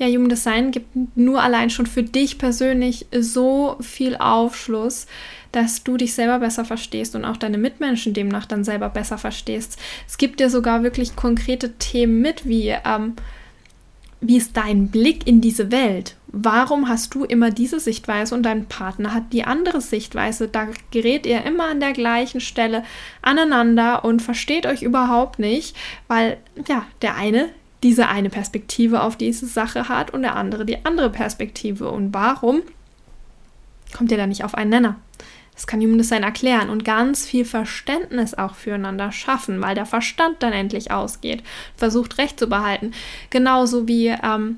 Ja, 0.00 0.06
Human 0.06 0.30
Design 0.30 0.70
gibt 0.70 0.96
nur 1.14 1.42
allein 1.42 1.68
schon 1.68 1.84
für 1.84 2.02
dich 2.02 2.38
persönlich 2.38 3.04
so 3.12 3.76
viel 3.80 4.16
Aufschluss, 4.16 5.06
dass 5.52 5.84
du 5.84 5.98
dich 5.98 6.14
selber 6.14 6.38
besser 6.38 6.64
verstehst 6.64 7.14
und 7.14 7.26
auch 7.26 7.36
deine 7.36 7.58
Mitmenschen 7.58 8.14
demnach 8.14 8.46
dann 8.46 8.64
selber 8.64 8.88
besser 8.88 9.18
verstehst. 9.18 9.78
Es 10.08 10.16
gibt 10.16 10.40
dir 10.40 10.48
sogar 10.48 10.82
wirklich 10.82 11.16
konkrete 11.16 11.74
Themen 11.74 12.22
mit, 12.22 12.48
wie 12.48 12.74
ähm, 12.82 13.12
wie 14.22 14.38
ist 14.38 14.56
dein 14.56 14.88
Blick 14.88 15.26
in 15.26 15.42
diese 15.42 15.70
Welt? 15.70 16.16
Warum 16.28 16.88
hast 16.88 17.14
du 17.14 17.24
immer 17.24 17.50
diese 17.50 17.78
Sichtweise 17.78 18.34
und 18.34 18.42
dein 18.44 18.66
Partner 18.66 19.12
hat 19.12 19.34
die 19.34 19.44
andere 19.44 19.82
Sichtweise? 19.82 20.48
Da 20.48 20.68
gerät 20.90 21.26
ihr 21.26 21.44
immer 21.44 21.68
an 21.68 21.80
der 21.80 21.92
gleichen 21.92 22.40
Stelle 22.40 22.84
aneinander 23.20 24.04
und 24.04 24.22
versteht 24.22 24.64
euch 24.64 24.82
überhaupt 24.82 25.38
nicht, 25.38 25.76
weil 26.08 26.38
ja, 26.68 26.86
der 27.02 27.16
eine 27.16 27.50
diese 27.82 28.08
eine 28.08 28.30
Perspektive 28.30 29.02
auf 29.02 29.16
diese 29.16 29.46
Sache 29.46 29.88
hat 29.88 30.12
und 30.12 30.22
der 30.22 30.36
andere 30.36 30.66
die 30.66 30.84
andere 30.84 31.10
Perspektive. 31.10 31.90
Und 31.90 32.12
warum 32.12 32.62
kommt 33.96 34.10
ihr 34.10 34.18
da 34.18 34.26
nicht 34.26 34.44
auf 34.44 34.54
einen 34.54 34.70
Nenner? 34.70 34.96
Das 35.54 35.66
kann 35.66 35.80
Human 35.80 35.98
Design 35.98 36.22
erklären 36.22 36.70
und 36.70 36.86
ganz 36.86 37.26
viel 37.26 37.44
Verständnis 37.44 38.32
auch 38.34 38.54
füreinander 38.54 39.12
schaffen, 39.12 39.60
weil 39.60 39.74
der 39.74 39.84
Verstand 39.84 40.42
dann 40.42 40.54
endlich 40.54 40.90
ausgeht, 40.90 41.42
versucht 41.76 42.16
Recht 42.16 42.38
zu 42.38 42.46
behalten. 42.46 42.92
Genauso 43.28 43.86
wie 43.86 44.08
ähm, 44.08 44.56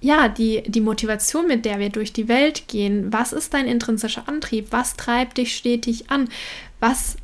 ja, 0.00 0.28
die, 0.28 0.62
die 0.66 0.80
Motivation, 0.80 1.46
mit 1.46 1.64
der 1.64 1.78
wir 1.78 1.88
durch 1.90 2.12
die 2.12 2.28
Welt 2.28 2.68
gehen. 2.68 3.12
Was 3.12 3.32
ist 3.32 3.54
dein 3.54 3.66
intrinsischer 3.66 4.28
Antrieb? 4.28 4.68
Was 4.70 4.96
treibt 4.96 5.38
dich 5.38 5.56
stetig 5.56 6.10
an? 6.10 6.28
Was 6.80 7.16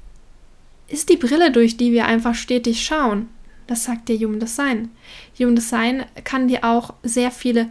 ist 0.88 1.08
die 1.10 1.16
Brille, 1.16 1.52
durch 1.52 1.76
die 1.76 1.92
wir 1.92 2.06
einfach 2.06 2.34
stetig 2.34 2.84
schauen? 2.84 3.28
Das 3.70 3.84
sagt 3.84 4.08
dir 4.08 4.18
Human 4.18 4.40
Design. 4.40 4.90
Human 5.38 5.54
Design 5.54 6.04
kann 6.24 6.48
dir 6.48 6.64
auch 6.64 6.92
sehr 7.04 7.30
viele 7.30 7.68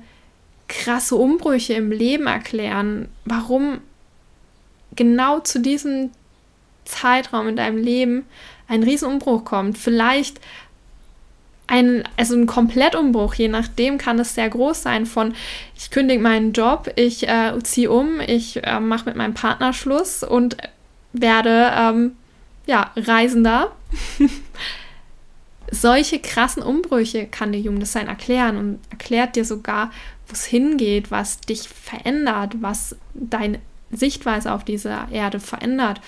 krasse 0.70 1.18
Umbrüche 1.18 1.74
im 1.74 1.92
Leben 1.92 2.26
erklären, 2.26 3.10
warum 3.26 3.82
genau 4.96 5.42
zu 5.42 5.60
diesem 5.60 6.12
Zeitraum 6.86 7.50
in 7.50 7.58
deinem 7.58 7.84
Leben 7.84 8.24
ein 8.70 8.84
Riesenumbruch 8.84 9.44
kommt. 9.44 9.78
Vielleicht 9.78 10.40
ein, 11.68 12.08
also 12.16 12.34
ein 12.34 12.48
Komplettumbruch, 12.48 13.34
je 13.34 13.50
nachdem 13.50 13.98
kann 13.98 14.20
es 14.20 14.36
sehr 14.36 14.50
groß 14.50 14.82
sein 14.82 15.06
von 15.06 15.34
ich 15.76 15.92
kündige 15.92 16.24
meinen 16.24 16.54
Job, 16.54 16.94
ich 16.96 17.28
äh, 17.28 17.52
ziehe 17.62 17.92
um, 17.92 18.22
ich 18.22 18.64
äh, 18.64 18.80
mache 18.80 19.04
mit 19.04 19.18
meinem 19.18 19.34
Partner 19.34 19.74
Schluss 19.74 20.24
und 20.24 20.56
werde 21.12 21.74
ähm, 21.76 22.16
ja, 22.68 22.92
Reisender. 22.96 23.74
solche 25.72 26.20
krassen 26.20 26.64
Umbrüche 26.64 27.28
kann 27.28 27.52
dir 27.52 27.62
Human 27.62 27.80
Design 27.80 28.08
erklären 28.08 28.58
und 28.58 28.80
erklärt 28.90 29.36
dir 29.36 29.46
sogar, 29.46 29.92
wo 30.28 30.34
es 30.34 30.46
hingeht, 30.46 31.12
was 31.12 31.42
dich 31.42 31.68
verändert, 31.70 32.56
was 32.62 32.96
deine 33.14 33.60
Sichtweise 33.92 34.54
auf 34.54 34.64
dieser 34.64 35.08
Erde 35.12 35.40
verändert. 35.40 36.02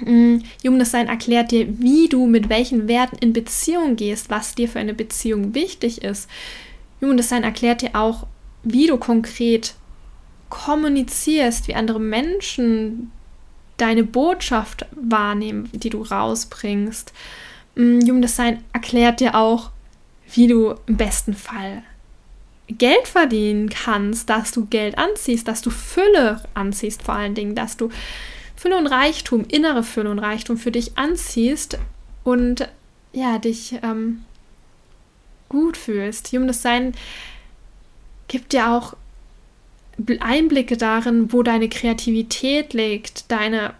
Mm, 0.00 0.38
Human 0.64 0.78
Design 0.78 1.08
erklärt 1.08 1.50
dir, 1.50 1.78
wie 1.78 2.08
du 2.08 2.26
mit 2.26 2.48
welchen 2.48 2.88
Werten 2.88 3.16
in 3.18 3.32
Beziehung 3.32 3.96
gehst, 3.96 4.30
was 4.30 4.54
dir 4.54 4.68
für 4.68 4.80
eine 4.80 4.94
Beziehung 4.94 5.54
wichtig 5.54 6.02
ist. 6.02 6.28
Human 7.00 7.16
Design 7.16 7.44
erklärt 7.44 7.82
dir 7.82 7.94
auch, 7.94 8.26
wie 8.62 8.86
du 8.86 8.96
konkret 8.96 9.74
kommunizierst, 10.48 11.68
wie 11.68 11.74
andere 11.74 12.00
Menschen 12.00 13.12
deine 13.76 14.04
Botschaft 14.04 14.86
wahrnehmen, 14.92 15.68
die 15.72 15.90
du 15.90 16.02
rausbringst. 16.02 17.12
Mm, 17.74 18.00
Human 18.00 18.22
Design 18.22 18.64
erklärt 18.72 19.20
dir 19.20 19.34
auch, 19.34 19.70
wie 20.32 20.46
du 20.46 20.74
im 20.86 20.96
besten 20.96 21.34
Fall 21.34 21.82
Geld 22.68 23.06
verdienen 23.06 23.68
kannst, 23.68 24.30
dass 24.30 24.52
du 24.52 24.64
Geld 24.66 24.96
anziehst, 24.96 25.46
dass 25.46 25.60
du 25.60 25.70
Fülle 25.70 26.42
anziehst 26.54 27.02
vor 27.02 27.14
allen 27.14 27.34
Dingen, 27.34 27.54
dass 27.54 27.76
du 27.76 27.90
Fülle 28.56 28.78
und 28.78 28.86
Reichtum, 28.86 29.44
innere 29.48 29.82
Fülle 29.82 30.10
und 30.10 30.18
Reichtum 30.18 30.56
für 30.56 30.70
dich 30.70 30.96
anziehst 30.96 31.78
und 32.22 32.68
ja, 33.12 33.38
dich 33.38 33.78
ähm, 33.82 34.24
gut 35.48 35.76
fühlst. 35.76 36.32
Human 36.32 36.48
Design 36.48 36.94
gibt 38.28 38.52
dir 38.52 38.70
auch 38.70 38.96
Einblicke 40.20 40.76
darin, 40.76 41.32
wo 41.32 41.42
deine 41.42 41.68
Kreativität 41.68 42.72
liegt, 42.72 43.30
deine 43.30 43.74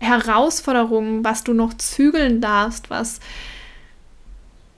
Herausforderungen, 0.00 1.24
was 1.24 1.44
du 1.44 1.54
noch 1.54 1.74
zügeln 1.74 2.40
darfst, 2.40 2.90
was 2.90 3.20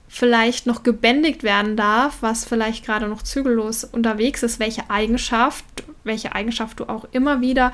vielleicht 0.07 0.65
noch 0.65 0.83
gebändigt 0.83 1.43
werden 1.43 1.75
darf, 1.75 2.17
was 2.21 2.45
vielleicht 2.45 2.85
gerade 2.85 3.07
noch 3.07 3.21
zügellos 3.21 3.83
unterwegs 3.83 4.41
ist, 4.41 4.59
welche 4.59 4.89
Eigenschaft, 4.89 5.65
welche 6.03 6.33
Eigenschaft 6.33 6.79
du 6.79 6.85
auch 6.85 7.05
immer 7.11 7.41
wieder, 7.41 7.71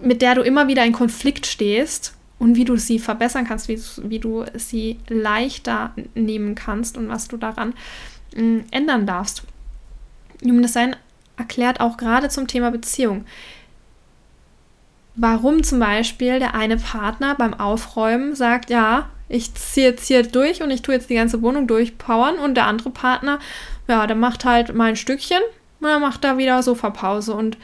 mit 0.00 0.22
der 0.22 0.36
du 0.36 0.42
immer 0.42 0.68
wieder 0.68 0.84
in 0.84 0.92
Konflikt 0.92 1.46
stehst 1.46 2.14
und 2.38 2.56
wie 2.56 2.64
du 2.64 2.76
sie 2.76 2.98
verbessern 2.98 3.46
kannst, 3.46 3.68
wie, 3.68 3.80
wie 4.08 4.18
du 4.18 4.44
sie 4.54 4.98
leichter 5.08 5.92
nehmen 6.14 6.54
kannst 6.54 6.96
und 6.96 7.08
was 7.08 7.28
du 7.28 7.36
daran 7.36 7.74
mm, 8.34 8.60
ändern 8.70 9.06
darfst. 9.06 9.42
Human 10.42 10.62
Design 10.62 10.96
erklärt 11.36 11.80
auch 11.80 11.96
gerade 11.96 12.28
zum 12.28 12.48
Thema 12.48 12.70
Beziehung, 12.70 13.26
warum 15.14 15.62
zum 15.62 15.78
Beispiel 15.78 16.38
der 16.38 16.54
eine 16.54 16.76
Partner 16.76 17.34
beim 17.34 17.54
Aufräumen 17.54 18.34
sagt, 18.34 18.70
ja, 18.70 19.08
ich 19.28 19.54
ziehe 19.54 19.90
jetzt 19.90 20.06
hier 20.06 20.22
durch 20.22 20.62
und 20.62 20.70
ich 20.70 20.82
tue 20.82 20.94
jetzt 20.94 21.10
die 21.10 21.14
ganze 21.14 21.42
Wohnung 21.42 21.66
durchpowern 21.66 22.38
und 22.38 22.54
der 22.54 22.66
andere 22.66 22.90
Partner, 22.90 23.38
ja, 23.88 24.06
der 24.06 24.16
macht 24.16 24.44
halt 24.44 24.74
mal 24.74 24.90
ein 24.90 24.96
Stückchen 24.96 25.40
und 25.80 25.88
dann 25.88 26.00
macht 26.00 26.22
da 26.24 26.38
wieder 26.38 26.62
Sofapause 26.62 27.34
und 27.34 27.56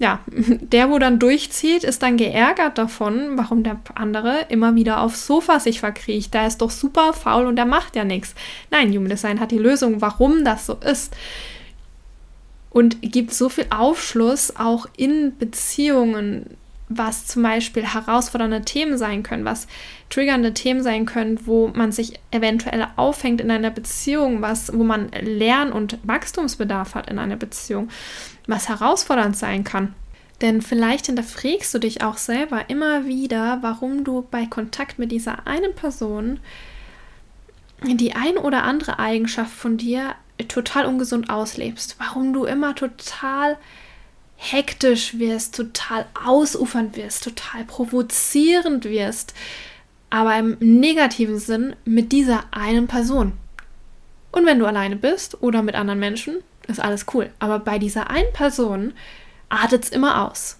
ja, 0.00 0.20
der, 0.30 0.90
wo 0.90 0.98
dann 0.98 1.18
durchzieht, 1.18 1.84
ist 1.84 2.02
dann 2.02 2.16
geärgert 2.16 2.78
davon, 2.78 3.36
warum 3.36 3.62
der 3.62 3.78
andere 3.94 4.46
immer 4.48 4.74
wieder 4.74 5.02
aufs 5.02 5.26
Sofa 5.26 5.60
sich 5.60 5.80
verkriecht. 5.80 6.32
Der 6.32 6.46
ist 6.46 6.62
doch 6.62 6.70
super 6.70 7.12
faul 7.12 7.46
und 7.46 7.56
der 7.56 7.66
macht 7.66 7.94
ja 7.96 8.04
nichts. 8.04 8.34
Nein, 8.70 8.90
Human 8.90 9.10
Design 9.10 9.40
hat 9.40 9.50
die 9.50 9.58
Lösung, 9.58 10.00
warum 10.00 10.42
das 10.42 10.66
so 10.66 10.74
ist. 10.74 11.14
Und 12.70 13.02
gibt 13.02 13.34
so 13.34 13.48
viel 13.48 13.66
Aufschluss 13.68 14.56
auch 14.56 14.86
in 14.96 15.36
Beziehungen, 15.36 16.56
was 16.90 17.26
zum 17.26 17.44
Beispiel 17.44 17.84
herausfordernde 17.84 18.62
Themen 18.62 18.98
sein 18.98 19.22
können, 19.22 19.44
was 19.44 19.68
triggernde 20.10 20.52
Themen 20.52 20.82
sein 20.82 21.06
können, 21.06 21.46
wo 21.46 21.68
man 21.68 21.92
sich 21.92 22.18
eventuell 22.32 22.84
aufhängt 22.96 23.40
in 23.40 23.50
einer 23.50 23.70
Beziehung, 23.70 24.42
was, 24.42 24.76
wo 24.76 24.82
man 24.82 25.08
Lern- 25.12 25.72
und 25.72 25.98
Wachstumsbedarf 26.02 26.96
hat 26.96 27.08
in 27.08 27.20
einer 27.20 27.36
Beziehung, 27.36 27.88
was 28.48 28.68
herausfordernd 28.68 29.36
sein 29.36 29.62
kann. 29.62 29.94
Denn 30.40 30.62
vielleicht 30.62 31.06
hinterfragst 31.06 31.72
du 31.72 31.78
dich 31.78 32.02
auch 32.02 32.16
selber 32.16 32.68
immer 32.68 33.06
wieder, 33.06 33.58
warum 33.60 34.02
du 34.02 34.26
bei 34.28 34.46
Kontakt 34.46 34.98
mit 34.98 35.12
dieser 35.12 35.46
einen 35.46 35.74
Person 35.74 36.40
die 37.84 38.14
ein 38.14 38.36
oder 38.36 38.64
andere 38.64 38.98
Eigenschaft 38.98 39.52
von 39.52 39.76
dir 39.76 40.16
total 40.48 40.86
ungesund 40.86 41.30
auslebst. 41.30 41.96
Warum 41.98 42.32
du 42.32 42.44
immer 42.44 42.74
total 42.74 43.56
hektisch 44.42 45.18
wirst, 45.18 45.54
total 45.54 46.06
ausufernd 46.24 46.96
wirst, 46.96 47.24
total 47.24 47.64
provozierend 47.64 48.86
wirst, 48.86 49.34
aber 50.08 50.36
im 50.38 50.56
negativen 50.60 51.38
Sinn 51.38 51.76
mit 51.84 52.10
dieser 52.10 52.44
einen 52.50 52.86
Person. 52.86 53.32
Und 54.32 54.46
wenn 54.46 54.58
du 54.58 54.64
alleine 54.64 54.96
bist 54.96 55.42
oder 55.42 55.62
mit 55.62 55.74
anderen 55.74 56.00
Menschen, 56.00 56.36
ist 56.68 56.80
alles 56.80 57.04
cool. 57.12 57.30
Aber 57.38 57.58
bei 57.58 57.78
dieser 57.78 58.08
einen 58.08 58.32
Person 58.32 58.94
artet 59.50 59.84
es 59.84 59.90
immer 59.90 60.26
aus. 60.26 60.56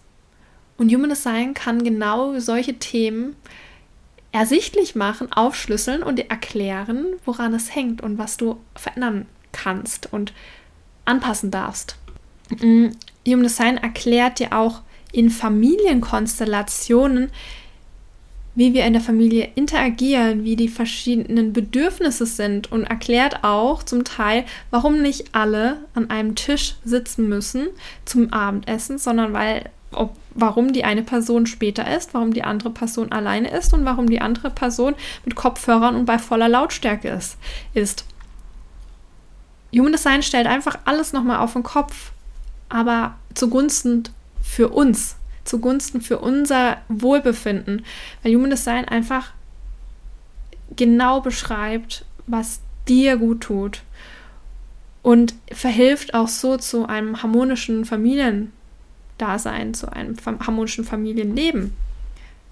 Und 0.76 0.92
Human 0.92 1.08
Design 1.08 1.54
kann 1.54 1.82
genau 1.82 2.38
solche 2.38 2.78
Themen 2.78 3.34
ersichtlich 4.30 4.94
machen, 4.94 5.32
aufschlüsseln 5.32 6.02
und 6.02 6.18
erklären, 6.30 7.06
woran 7.24 7.54
es 7.54 7.74
hängt 7.74 8.02
und 8.02 8.18
was 8.18 8.36
du 8.36 8.60
verändern 8.74 9.26
kannst 9.52 10.12
und 10.12 10.34
anpassen 11.06 11.50
darfst. 11.50 11.96
Human 13.26 13.42
Design 13.42 13.76
erklärt 13.76 14.38
dir 14.38 14.52
auch 14.52 14.82
in 15.12 15.30
Familienkonstellationen, 15.30 17.30
wie 18.54 18.74
wir 18.74 18.84
in 18.84 18.92
der 18.92 19.02
Familie 19.02 19.50
interagieren, 19.54 20.44
wie 20.44 20.56
die 20.56 20.68
verschiedenen 20.68 21.52
Bedürfnisse 21.52 22.26
sind 22.26 22.72
und 22.72 22.84
erklärt 22.84 23.44
auch 23.44 23.82
zum 23.82 24.04
Teil, 24.04 24.44
warum 24.70 25.02
nicht 25.02 25.34
alle 25.34 25.84
an 25.94 26.10
einem 26.10 26.34
Tisch 26.34 26.74
sitzen 26.84 27.28
müssen 27.28 27.68
zum 28.04 28.32
Abendessen, 28.32 28.98
sondern 28.98 29.32
weil 29.32 29.70
ob, 29.92 30.16
warum 30.34 30.72
die 30.72 30.84
eine 30.84 31.02
Person 31.02 31.46
später 31.46 31.96
ist, 31.96 32.14
warum 32.14 32.32
die 32.32 32.44
andere 32.44 32.70
Person 32.70 33.12
alleine 33.12 33.50
ist 33.50 33.72
und 33.72 33.84
warum 33.84 34.08
die 34.08 34.20
andere 34.20 34.50
Person 34.50 34.94
mit 35.24 35.34
Kopfhörern 35.34 35.96
und 35.96 36.04
bei 36.04 36.18
voller 36.18 36.48
Lautstärke 36.48 37.08
ist. 37.08 37.36
ist. 37.74 38.04
Human 39.74 39.92
Design 39.92 40.22
stellt 40.22 40.46
einfach 40.46 40.78
alles 40.84 41.12
nochmal 41.12 41.38
auf 41.38 41.52
den 41.52 41.62
Kopf, 41.62 42.12
aber 42.70 43.18
zugunsten 43.34 44.04
für 44.42 44.70
uns, 44.70 45.16
zugunsten 45.44 46.00
für 46.00 46.18
unser 46.18 46.78
Wohlbefinden, 46.88 47.84
weil 48.22 48.34
Human 48.34 48.50
Design 48.50 48.86
einfach 48.86 49.32
genau 50.76 51.20
beschreibt, 51.20 52.06
was 52.26 52.60
dir 52.88 53.18
gut 53.18 53.42
tut 53.42 53.82
und 55.02 55.34
verhilft 55.52 56.14
auch 56.14 56.28
so 56.28 56.56
zu 56.56 56.86
einem 56.86 57.22
harmonischen 57.22 57.84
Familiendasein, 57.84 59.74
zu 59.74 59.92
einem 59.92 60.16
harmonischen 60.26 60.84
Familienleben. 60.84 61.74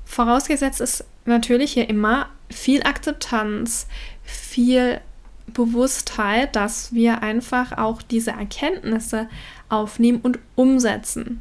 Vorausgesetzt 0.05 0.81
ist 0.81 1.05
natürlich 1.27 1.73
hier 1.73 1.89
immer 1.89 2.29
viel 2.51 2.83
Akzeptanz, 2.83 3.87
viel 4.25 5.01
Bewusstheit, 5.47 6.57
dass 6.57 6.93
wir 6.93 7.23
einfach 7.23 7.77
auch 7.77 8.03
diese 8.03 8.33
Erkenntnisse 8.33 9.29
aufnehmen 9.69 10.21
und 10.23 10.39
umsetzen. 10.55 11.41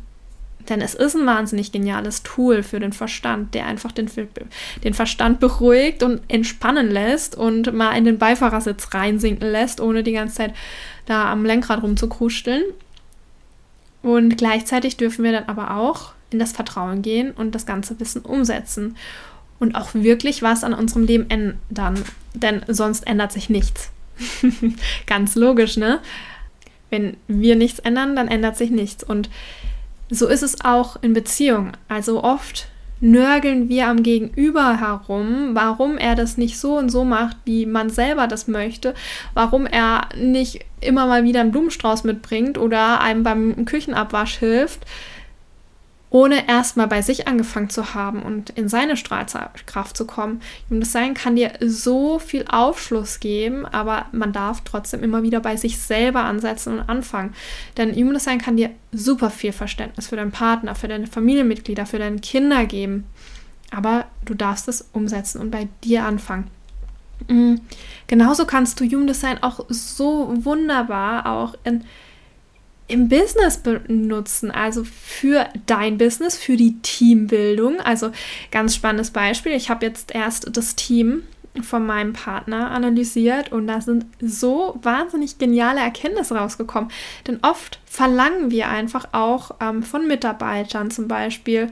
Denn 0.69 0.81
es 0.81 0.95
ist 0.95 1.15
ein 1.15 1.25
wahnsinnig 1.25 1.71
geniales 1.71 2.23
Tool 2.23 2.61
für 2.61 2.79
den 2.79 2.91
Verstand, 2.91 3.53
der 3.53 3.67
einfach 3.67 3.91
den, 3.91 4.09
den 4.83 4.93
Verstand 4.93 5.39
beruhigt 5.39 6.03
und 6.03 6.21
entspannen 6.27 6.91
lässt 6.91 7.35
und 7.35 7.73
mal 7.73 7.93
in 7.93 8.03
den 8.03 8.17
Beifahrersitz 8.17 8.93
reinsinken 8.93 9.49
lässt, 9.49 9.79
ohne 9.79 10.03
die 10.03 10.11
ganze 10.11 10.35
Zeit 10.35 10.53
da 11.05 11.31
am 11.31 11.45
Lenkrad 11.45 11.83
rumzukruscheln. 11.83 12.63
Und 14.01 14.37
gleichzeitig 14.37 14.97
dürfen 14.97 15.23
wir 15.23 15.31
dann 15.31 15.45
aber 15.45 15.77
auch 15.77 16.11
in 16.31 16.39
das 16.39 16.51
Vertrauen 16.51 17.01
gehen 17.01 17.31
und 17.31 17.55
das 17.55 17.65
ganze 17.65 17.99
Wissen 17.99 18.21
umsetzen 18.21 18.97
und 19.59 19.75
auch 19.75 19.93
wirklich 19.93 20.41
was 20.41 20.63
an 20.63 20.73
unserem 20.73 21.05
Leben 21.05 21.29
ändern, 21.29 22.03
denn 22.33 22.61
sonst 22.67 23.07
ändert 23.07 23.31
sich 23.31 23.49
nichts. 23.49 23.91
Ganz 25.07 25.35
logisch, 25.35 25.77
ne? 25.77 25.99
Wenn 26.89 27.17
wir 27.27 27.55
nichts 27.55 27.79
ändern, 27.79 28.15
dann 28.15 28.27
ändert 28.27 28.57
sich 28.57 28.69
nichts. 28.69 29.03
Und 29.03 29.29
so 30.09 30.27
ist 30.27 30.43
es 30.43 30.63
auch 30.63 30.97
in 31.01 31.13
Beziehungen. 31.13 31.73
Also 31.87 32.23
oft 32.23 32.67
nörgeln 32.99 33.69
wir 33.69 33.87
am 33.87 34.01
Gegenüber 34.01 34.79
herum, 34.79 35.49
warum 35.53 35.97
er 35.97 36.15
das 36.15 36.37
nicht 36.37 36.57
so 36.57 36.77
und 36.77 36.89
so 36.89 37.03
macht, 37.03 37.37
wie 37.45 37.65
man 37.65 37.89
selber 37.89 38.27
das 38.27 38.47
möchte, 38.47 38.95
warum 39.33 39.67
er 39.67 40.09
nicht 40.15 40.65
immer 40.81 41.05
mal 41.05 41.23
wieder 41.23 41.41
einen 41.41 41.51
Blumenstrauß 41.51 42.03
mitbringt 42.05 42.57
oder 42.57 43.01
einem 43.01 43.23
beim 43.23 43.65
Küchenabwasch 43.65 44.37
hilft 44.37 44.85
ohne 46.17 46.47
erstmal 46.47 46.87
bei 46.87 47.03
sich 47.03 47.27
angefangen 47.27 47.69
zu 47.69 47.93
haben 47.93 48.23
und 48.23 48.49
in 48.49 48.69
seine 48.69 48.97
Strahlkraft 48.97 49.95
zu 49.95 50.07
kommen. 50.07 50.41
Human 50.67 50.81
Design 50.81 51.13
kann 51.13 51.35
dir 51.35 51.53
so 51.59 52.17
viel 52.17 52.43
Aufschluss 52.49 53.19
geben, 53.19 53.67
aber 53.67 54.07
man 54.13 54.33
darf 54.33 54.61
trotzdem 54.61 55.03
immer 55.03 55.21
wieder 55.21 55.41
bei 55.41 55.57
sich 55.57 55.77
selber 55.77 56.21
ansetzen 56.23 56.79
und 56.79 56.89
anfangen. 56.89 57.35
Denn 57.77 57.93
Human 57.95 58.15
Design 58.15 58.39
kann 58.39 58.57
dir 58.57 58.71
super 58.91 59.29
viel 59.29 59.51
Verständnis 59.51 60.07
für 60.07 60.15
deinen 60.15 60.31
Partner, 60.31 60.73
für 60.73 60.87
deine 60.87 61.05
Familienmitglieder, 61.05 61.85
für 61.85 61.99
deine 61.99 62.17
Kinder 62.17 62.65
geben. 62.65 63.03
Aber 63.69 64.05
du 64.25 64.33
darfst 64.33 64.67
es 64.67 64.89
umsetzen 64.93 65.39
und 65.39 65.51
bei 65.51 65.67
dir 65.83 66.03
anfangen. 66.03 66.49
Mhm. 67.27 67.61
Genauso 68.07 68.45
kannst 68.47 68.79
du 68.79 68.85
Human 68.85 69.05
Design 69.05 69.43
auch 69.43 69.65
so 69.69 70.33
wunderbar 70.43 71.27
auch 71.27 71.53
in 71.63 71.83
im 72.87 73.09
Business 73.09 73.57
benutzen, 73.57 74.49
also 74.49 74.83
für 74.83 75.47
dein 75.65 75.97
Business, 75.97 76.37
für 76.37 76.55
die 76.55 76.79
Teambildung. 76.81 77.79
Also 77.81 78.11
ganz 78.51 78.75
spannendes 78.75 79.11
Beispiel. 79.11 79.51
Ich 79.51 79.69
habe 79.69 79.85
jetzt 79.85 80.15
erst 80.15 80.55
das 80.55 80.75
Team 80.75 81.23
von 81.63 81.85
meinem 81.85 82.13
Partner 82.13 82.71
analysiert 82.71 83.51
und 83.51 83.67
da 83.67 83.81
sind 83.81 84.05
so 84.21 84.77
wahnsinnig 84.81 85.37
geniale 85.37 85.79
Erkenntnisse 85.79 86.35
rausgekommen. 86.35 86.91
Denn 87.25 87.39
oft 87.41 87.79
verlangen 87.85 88.51
wir 88.51 88.69
einfach 88.69 89.07
auch 89.11 89.51
ähm, 89.59 89.83
von 89.83 90.07
Mitarbeitern 90.07 90.91
zum 90.91 91.07
Beispiel 91.07 91.71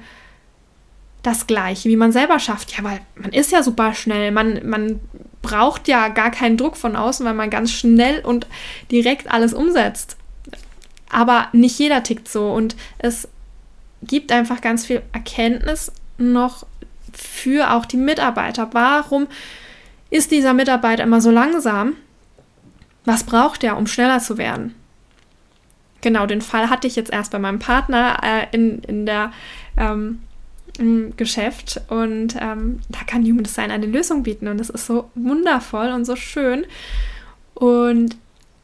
das 1.24 1.48
Gleiche, 1.48 1.90
wie 1.90 1.96
man 1.96 2.12
selber 2.12 2.40
schafft. 2.40 2.78
Ja, 2.78 2.84
weil 2.84 3.00
man 3.16 3.32
ist 3.32 3.52
ja 3.52 3.64
super 3.64 3.94
schnell, 3.94 4.32
man, 4.32 4.68
man 4.68 5.00
braucht 5.42 5.88
ja 5.88 6.10
gar 6.10 6.32
keinen 6.32 6.58
Druck 6.58 6.78
von 6.78 6.96
außen, 6.96 7.26
weil 7.26 7.34
man 7.34 7.50
ganz 7.50 7.72
schnell 7.72 8.20
und 8.20 8.48
direkt 8.92 9.32
alles 9.32 9.54
umsetzt. 9.54 10.18
Aber 11.16 11.48
nicht 11.54 11.80
jeder 11.80 12.04
tickt 12.04 12.28
so 12.28 12.52
und 12.52 12.76
es 12.98 13.30
gibt 14.04 14.34
einfach 14.34 14.60
ganz 14.60 14.86
viel 14.86 15.02
Erkenntnis 15.14 15.94
noch 16.18 16.66
für 17.14 17.72
auch 17.72 17.86
die 17.86 17.96
Mitarbeiter. 17.96 18.68
Warum 18.74 19.28
ist 20.10 20.32
dieser 20.32 20.54
Mitarbeiter 20.54 21.04
immer 21.04 21.22
so 21.22 21.32
langsam? 21.32 21.94
Was 23.06 23.24
braucht 23.24 23.64
er, 23.64 23.78
um 23.78 23.88
schneller 23.88 24.20
zu 24.20 24.38
werden? 24.38 24.76
Genau, 26.02 26.26
den 26.26 26.42
Fall 26.42 26.70
hatte 26.70 26.86
ich 26.86 26.98
jetzt 26.98 27.14
erst 27.14 27.32
bei 27.32 27.40
meinem 27.40 27.60
Partner 27.60 28.18
äh, 28.22 28.48
in, 28.52 28.80
in 28.80 29.06
der, 29.06 29.32
ähm, 29.78 30.20
im 30.78 31.16
Geschäft 31.16 31.80
und 31.88 32.36
ähm, 32.42 32.82
da 32.90 33.00
kann 33.08 33.24
Human 33.24 33.46
Design 33.46 33.72
eine 33.72 33.86
Lösung 33.86 34.24
bieten 34.24 34.50
und 34.50 34.58
das 34.58 34.70
ist 34.70 34.86
so 34.86 35.10
wundervoll 35.16 35.92
und 35.92 36.04
so 36.04 36.18
schön. 36.18 36.66
Und 37.54 38.18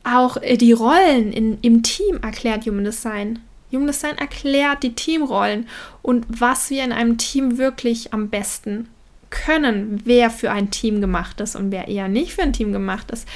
auch 0.04 0.38
äh, 0.38 0.58
die 0.58 0.74
Rollen 0.74 1.32
in, 1.32 1.58
im 1.62 1.84
Team 1.84 2.20
erklärt 2.22 2.66
Human 2.66 2.84
Design. 2.86 3.40
Human 3.72 3.88
Design 3.88 4.18
erklärt 4.18 4.84
die 4.84 4.94
Teamrollen 4.94 5.68
und 6.02 6.26
was 6.28 6.70
wir 6.70 6.84
in 6.84 6.92
einem 6.92 7.18
Team 7.18 7.58
wirklich 7.58 8.14
am 8.14 8.30
besten 8.30 8.90
können, 9.32 10.02
wer 10.04 10.30
für 10.30 10.52
ein 10.52 10.70
Team 10.70 11.02
gemacht 11.02 11.40
ist 11.40 11.56
und 11.56 11.72
wer 11.72 11.88
eher 11.88 12.08
nicht 12.10 12.34
für 12.34 12.44
ein 12.44 12.54
Team 12.54 12.72
gemacht 12.74 13.10
ist. 13.12 13.28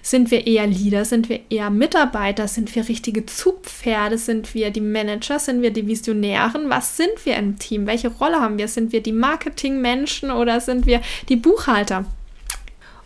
Sind 0.00 0.30
wir 0.30 0.46
eher 0.46 0.66
Leader? 0.66 1.04
Sind 1.04 1.28
wir 1.28 1.40
eher 1.50 1.68
Mitarbeiter? 1.68 2.48
Sind 2.48 2.74
wir 2.74 2.88
richtige 2.88 3.26
Zugpferde? 3.26 4.16
Sind 4.16 4.54
wir 4.54 4.70
die 4.70 4.80
Manager? 4.80 5.38
Sind 5.38 5.60
wir 5.60 5.72
die 5.72 5.86
Visionären? 5.86 6.70
Was 6.70 6.96
sind 6.96 7.26
wir 7.26 7.36
im 7.36 7.58
Team? 7.58 7.86
Welche 7.86 8.08
Rolle 8.08 8.40
haben 8.40 8.56
wir? 8.56 8.68
Sind 8.68 8.92
wir 8.92 9.02
die 9.02 9.12
Marketingmenschen 9.12 10.30
oder 10.30 10.60
sind 10.60 10.86
wir 10.86 11.02
die 11.28 11.36
Buchhalter? 11.36 12.06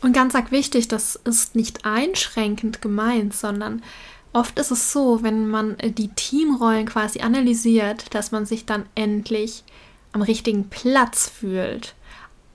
Und 0.04 0.12
ganz 0.12 0.34
arg 0.34 0.52
wichtig, 0.52 0.86
das 0.86 1.16
ist 1.16 1.56
nicht 1.56 1.86
einschränkend 1.86 2.82
gemeint, 2.82 3.34
sondern 3.34 3.82
Oft 4.34 4.58
ist 4.58 4.72
es 4.72 4.92
so, 4.92 5.22
wenn 5.22 5.48
man 5.48 5.78
äh, 5.78 5.92
die 5.92 6.08
Teamrollen 6.08 6.86
quasi 6.86 7.20
analysiert, 7.20 8.12
dass 8.14 8.32
man 8.32 8.46
sich 8.46 8.66
dann 8.66 8.84
endlich 8.96 9.62
am 10.12 10.22
richtigen 10.22 10.68
Platz 10.68 11.28
fühlt. 11.28 11.94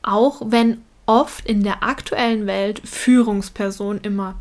Auch 0.01 0.41
wenn 0.45 0.81
oft 1.05 1.45
in 1.45 1.63
der 1.63 1.81
aktuellen 1.81 2.45
Welt 2.47 2.81
Führungspersonen 2.83 4.03
immer, 4.03 4.35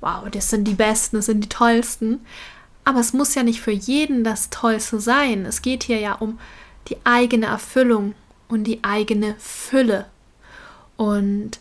wow, 0.00 0.30
das 0.30 0.48
sind 0.48 0.62
die 0.62 0.74
Besten, 0.74 1.16
das 1.16 1.26
sind 1.26 1.40
die 1.40 1.48
Tollsten. 1.48 2.20
Aber 2.84 3.00
es 3.00 3.12
muss 3.12 3.34
ja 3.34 3.42
nicht 3.42 3.60
für 3.60 3.72
jeden 3.72 4.22
das 4.22 4.48
Tollste 4.50 5.00
sein. 5.00 5.44
Es 5.44 5.62
geht 5.62 5.82
hier 5.82 5.98
ja 5.98 6.14
um 6.14 6.38
die 6.86 6.98
eigene 7.02 7.46
Erfüllung 7.46 8.14
und 8.46 8.62
die 8.62 8.84
eigene 8.84 9.34
Fülle. 9.40 10.06
Und 10.96 11.58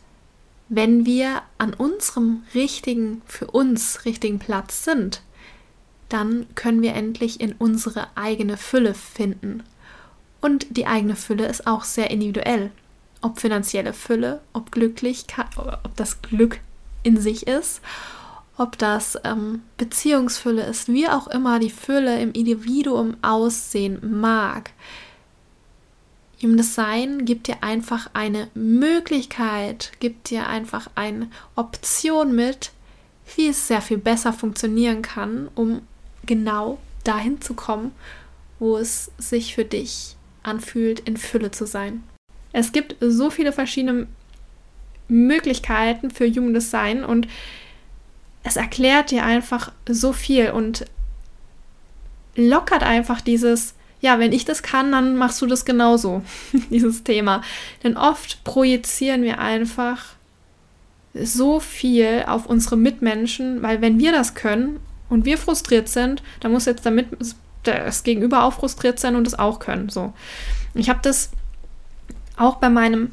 wenn 0.67 1.06
wir 1.06 1.41
an 1.58 1.73
unserem 1.73 2.43
richtigen, 2.54 3.21
für 3.25 3.47
uns 3.47 4.06
richtigen 4.06 4.39
Platz 4.39 4.84
sind, 4.84 5.21
dann 6.10 6.47
können 6.56 6.82
wir 6.82 6.93
endlich 6.93 7.39
in 7.39 7.54
unsere 7.54 8.08
eigene 8.15 8.58
Fülle 8.58 8.93
finden. 8.93 9.63
Und 10.41 10.78
die 10.78 10.88
eigene 10.88 11.15
Fülle 11.15 11.47
ist 11.47 11.65
auch 11.67 11.84
sehr 11.84 12.12
individuell. 12.12 12.71
Ob 13.21 13.39
finanzielle 13.39 13.93
Fülle, 13.93 14.41
ob 14.54 14.71
Glücklichkeit, 14.71 15.47
ob 15.58 15.95
das 15.95 16.21
Glück 16.21 16.60
in 17.04 17.19
sich 17.19 17.47
ist, 17.47 17.82
ob 18.58 18.78
das 18.78 19.17
ähm, 19.23 19.63
Beziehungsfülle 19.78 20.63
ist, 20.63 20.88
wie 20.88 21.10
auch 21.10 21.28
immer 21.28 21.60
die 21.60 21.69
Fülle 21.69 22.19
im 22.21 22.32
Individuum 22.32 23.17
aussehen 23.21 23.99
mag. 24.19 24.71
Human 26.41 26.58
Design 26.58 27.26
gibt 27.26 27.48
dir 27.48 27.63
einfach 27.63 28.10
eine 28.13 28.50
Möglichkeit, 28.54 29.91
gibt 30.00 30.30
dir 30.30 30.48
einfach 30.48 30.89
eine 30.95 31.30
Option 31.56 32.36
mit, 32.36 32.71
wie 33.36 33.48
es 33.48 33.67
sehr 33.67 33.82
viel 33.82 33.98
besser 33.98 34.34
funktionieren 34.34 35.02
kann, 35.02 35.50
um 35.56 35.82
genau 36.26 36.78
dahin 37.04 37.41
zu 37.41 37.54
kommen, 37.54 37.91
wo 38.60 38.78
es 38.78 39.12
sich 39.17 39.56
für 39.56 39.65
dich 39.65 40.15
anfühlt, 40.43 41.00
in 41.02 41.17
Fülle 41.17 41.52
zu 41.52 41.65
sein. 41.65 42.04
Es 42.52 42.71
gibt 42.71 42.95
so 43.00 43.30
viele 43.30 43.52
verschiedene 43.52 44.08
Möglichkeiten 45.08 46.12
für 46.12 46.28
Human 46.30 46.54
Design 46.54 47.04
und 47.04 47.28
es 48.43 48.56
erklärt 48.56 49.12
dir 49.12 49.24
einfach 49.24 49.71
so 49.88 50.13
viel 50.13 50.52
und 50.52 50.86
lockert 52.36 52.84
einfach 52.84 53.21
dieses 53.21 53.74
ja, 54.06 54.20
wenn 54.20 54.34
ich 54.34 54.46
das 54.46 54.62
kann, 54.62 54.91
dann 54.91 55.18
machst 55.18 55.41
du 55.41 55.48
das 55.48 55.65
genauso, 55.65 56.22
dieses 56.70 57.04
Thema. 57.04 57.41
Denn 57.84 57.98
oft 57.98 58.44
projizieren 58.44 59.24
wir 59.24 59.39
einfach 59.39 60.04
so 61.15 61.60
viel 61.60 62.24
auf 62.28 62.46
unsere 62.46 62.78
Mitmenschen, 62.78 63.63
weil 63.63 63.82
wenn 63.82 63.98
wir 63.98 64.12
das 64.12 64.36
können 64.36 64.80
und 65.10 65.26
wir 65.26 65.39
frustriert 65.39 65.89
sind, 65.89 66.22
dann 66.39 66.52
muss 66.52 66.65
jetzt 66.65 66.86
damit 66.86 67.08
das 67.63 68.04
Gegenüber 68.04 68.44
auch 68.44 68.54
frustriert 68.54 69.00
sein 69.00 69.15
und 69.15 69.26
es 69.26 69.39
auch 69.39 69.58
können. 69.58 69.89
So. 69.89 70.13
Ich 70.76 70.88
habe 70.88 71.00
das 71.02 71.32
auch 72.38 72.58
bei 72.58 72.70
meinem 72.70 73.10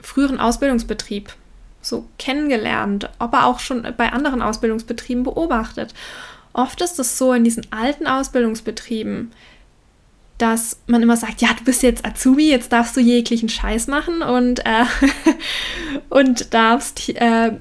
früheren 0.00 0.38
Ausbildungsbetrieb 0.38 1.34
so 1.80 2.06
kennengelernt, 2.20 3.10
aber 3.18 3.46
auch 3.46 3.58
schon 3.58 3.82
bei 3.96 4.12
anderen 4.12 4.42
Ausbildungsbetrieben 4.42 5.24
beobachtet. 5.24 5.92
Oft 6.52 6.80
ist 6.82 7.00
es 7.00 7.18
so 7.18 7.32
in 7.32 7.42
diesen 7.42 7.66
alten 7.72 8.06
Ausbildungsbetrieben, 8.06 9.32
dass 10.38 10.78
man 10.86 11.02
immer 11.02 11.16
sagt, 11.16 11.40
ja, 11.40 11.48
du 11.56 11.64
bist 11.64 11.82
jetzt 11.82 12.04
Azubi, 12.04 12.50
jetzt 12.50 12.72
darfst 12.72 12.96
du 12.96 13.00
jeglichen 13.00 13.48
Scheiß 13.48 13.86
machen 13.86 14.22
und, 14.22 14.64
äh, 14.66 14.84
und 16.08 16.52
darfst 16.52 17.08
äh, 17.10 17.52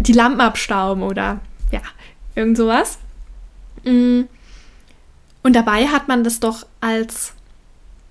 die 0.00 0.12
Lampen 0.12 0.40
abstauben 0.40 1.02
oder 1.02 1.40
ja, 1.70 1.82
irgend 2.34 2.56
sowas. 2.56 2.98
Mm. 3.84 4.22
Und 5.42 5.56
dabei 5.56 5.86
hat 5.86 6.08
man 6.08 6.24
das 6.24 6.40
doch 6.40 6.66
als 6.80 7.32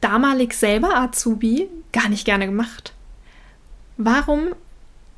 damalig 0.02 0.54
selber 0.54 0.96
Azubi 0.96 1.68
gar 1.92 2.10
nicht 2.10 2.26
gerne 2.26 2.46
gemacht. 2.46 2.94
Warum 3.98 4.50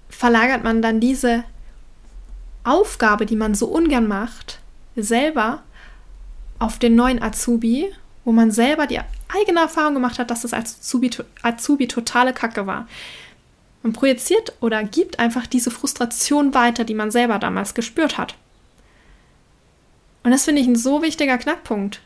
verlagert 0.09 0.63
man 0.63 0.81
dann 0.81 0.99
diese 0.99 1.43
Aufgabe, 2.63 3.25
die 3.25 3.35
man 3.35 3.55
so 3.55 3.67
ungern 3.67 4.07
macht, 4.07 4.59
selber 4.95 5.63
auf 6.59 6.79
den 6.79 6.95
neuen 6.95 7.21
Azubi 7.21 7.91
wo 8.25 8.31
man 8.31 8.51
selber 8.51 8.87
die 8.87 8.99
eigene 9.29 9.61
Erfahrung 9.61 9.93
gemacht 9.93 10.19
hat, 10.19 10.29
dass 10.29 10.41
das 10.41 10.53
als 10.53 10.77
Azubi, 10.79 11.09
Azubi 11.41 11.87
totale 11.87 12.33
Kacke 12.33 12.67
war. 12.67 12.87
Man 13.83 13.93
projiziert 13.93 14.53
oder 14.59 14.83
gibt 14.83 15.19
einfach 15.19 15.47
diese 15.47 15.71
Frustration 15.71 16.53
weiter, 16.53 16.83
die 16.83 16.93
man 16.93 17.09
selber 17.09 17.39
damals 17.39 17.73
gespürt 17.73 18.17
hat. 18.17 18.35
Und 20.23 20.31
das 20.31 20.45
finde 20.45 20.61
ich 20.61 20.67
ein 20.67 20.75
so 20.75 21.01
wichtiger 21.01 21.37
Knackpunkt. 21.37 22.01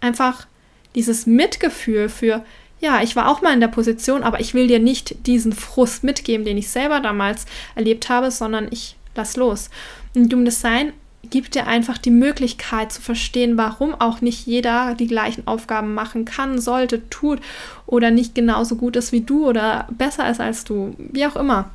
Einfach 0.00 0.46
dieses 0.94 1.26
Mitgefühl 1.26 2.08
für, 2.08 2.44
ja, 2.80 3.02
ich 3.02 3.16
war 3.16 3.28
auch 3.28 3.42
mal 3.42 3.52
in 3.52 3.60
der 3.60 3.68
Position, 3.68 4.22
aber 4.22 4.38
ich 4.38 4.54
will 4.54 4.68
dir 4.68 4.78
nicht 4.78 5.26
diesen 5.26 5.52
Frust 5.52 6.04
mitgeben, 6.04 6.44
den 6.44 6.58
ich 6.58 6.70
selber 6.70 7.00
damals 7.00 7.46
erlebt 7.74 8.08
habe, 8.08 8.30
sondern 8.30 8.68
ich 8.70 8.96
lass 9.16 9.36
los. 9.36 9.70
Und 10.14 10.32
Doom 10.32 10.44
Design 10.44 10.92
gibt 11.30 11.54
dir 11.54 11.66
einfach 11.66 11.98
die 11.98 12.10
Möglichkeit 12.10 12.92
zu 12.92 13.00
verstehen, 13.00 13.56
warum 13.56 13.94
auch 13.94 14.20
nicht 14.20 14.46
jeder 14.46 14.94
die 14.94 15.06
gleichen 15.06 15.46
Aufgaben 15.46 15.94
machen 15.94 16.24
kann, 16.24 16.60
sollte, 16.60 17.08
tut 17.10 17.40
oder 17.86 18.10
nicht 18.10 18.34
genauso 18.34 18.76
gut 18.76 18.96
ist 18.96 19.12
wie 19.12 19.20
du 19.20 19.46
oder 19.46 19.86
besser 19.90 20.28
ist 20.30 20.40
als 20.40 20.64
du, 20.64 20.94
wie 20.98 21.26
auch 21.26 21.36
immer. 21.36 21.70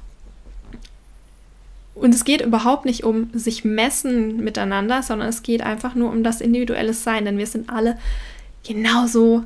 Und 1.96 2.14
es 2.14 2.26
geht 2.26 2.42
überhaupt 2.42 2.86
nicht 2.86 3.04
um 3.04 3.30
sich 3.34 3.66
messen 3.66 4.38
miteinander, 4.44 5.02
sondern 5.02 5.30
es 5.30 5.42
geht 5.42 5.62
einfach 5.62 5.96
nur 5.96 6.12
um 6.12 6.24
das 6.24 6.42
individuelle 6.42 6.94
Sein, 6.94 7.26
denn 7.26 7.40
wir 7.40 7.48
sind 7.48 7.70
alle 7.70 7.98
genauso 8.64 9.44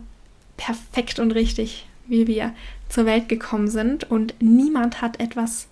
perfekt 0.57 1.19
und 1.19 1.31
richtig, 1.31 1.87
wie 2.07 2.27
wir 2.27 2.53
zur 2.89 3.05
Welt 3.05 3.29
gekommen 3.29 3.69
sind 3.69 4.09
und 4.11 4.33
niemand 4.41 5.01
hat 5.01 5.19
etwas, 5.21 5.67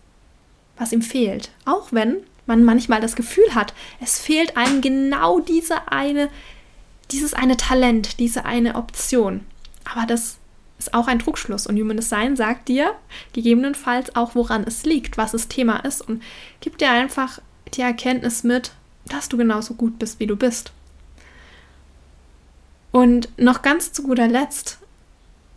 was 0.77 0.93
ihm 0.93 1.01
fehlt. 1.01 1.49
Auch 1.65 1.89
wenn 1.91 2.17
man 2.49 2.65
manchmal 2.65 2.99
das 2.99 3.15
Gefühl 3.15 3.55
hat, 3.55 3.73
es 4.01 4.19
fehlt 4.19 4.57
einem 4.57 4.81
genau 4.81 5.39
diese 5.39 5.89
eine, 5.91 6.29
dieses 7.11 7.33
eine 7.33 7.55
Talent, 7.55 8.19
diese 8.19 8.43
eine 8.43 8.75
Option. 8.75 9.45
Aber 9.85 10.05
das 10.05 10.37
ist 10.77 10.93
auch 10.93 11.07
ein 11.07 11.19
Trugschluss. 11.19 11.67
Und 11.67 11.79
Human 11.79 11.97
Design 11.97 12.35
sagt 12.35 12.67
dir 12.67 12.93
gegebenenfalls 13.33 14.15
auch, 14.15 14.35
woran 14.35 14.63
es 14.63 14.83
liegt, 14.83 15.17
was 15.17 15.31
das 15.31 15.47
Thema 15.47 15.77
ist 15.77 16.01
und 16.01 16.21
gibt 16.59 16.81
dir 16.81 16.91
einfach 16.91 17.39
die 17.73 17.81
Erkenntnis 17.81 18.43
mit, 18.43 18.71
dass 19.05 19.29
du 19.29 19.37
genauso 19.37 19.75
gut 19.75 19.99
bist, 19.99 20.19
wie 20.19 20.27
du 20.27 20.35
bist. 20.35 20.71
Und 22.91 23.29
noch 23.37 23.61
ganz 23.61 23.93
zu 23.93 24.03
guter 24.03 24.27
Letzt 24.27 24.79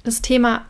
das 0.04 0.20
Thema 0.20 0.66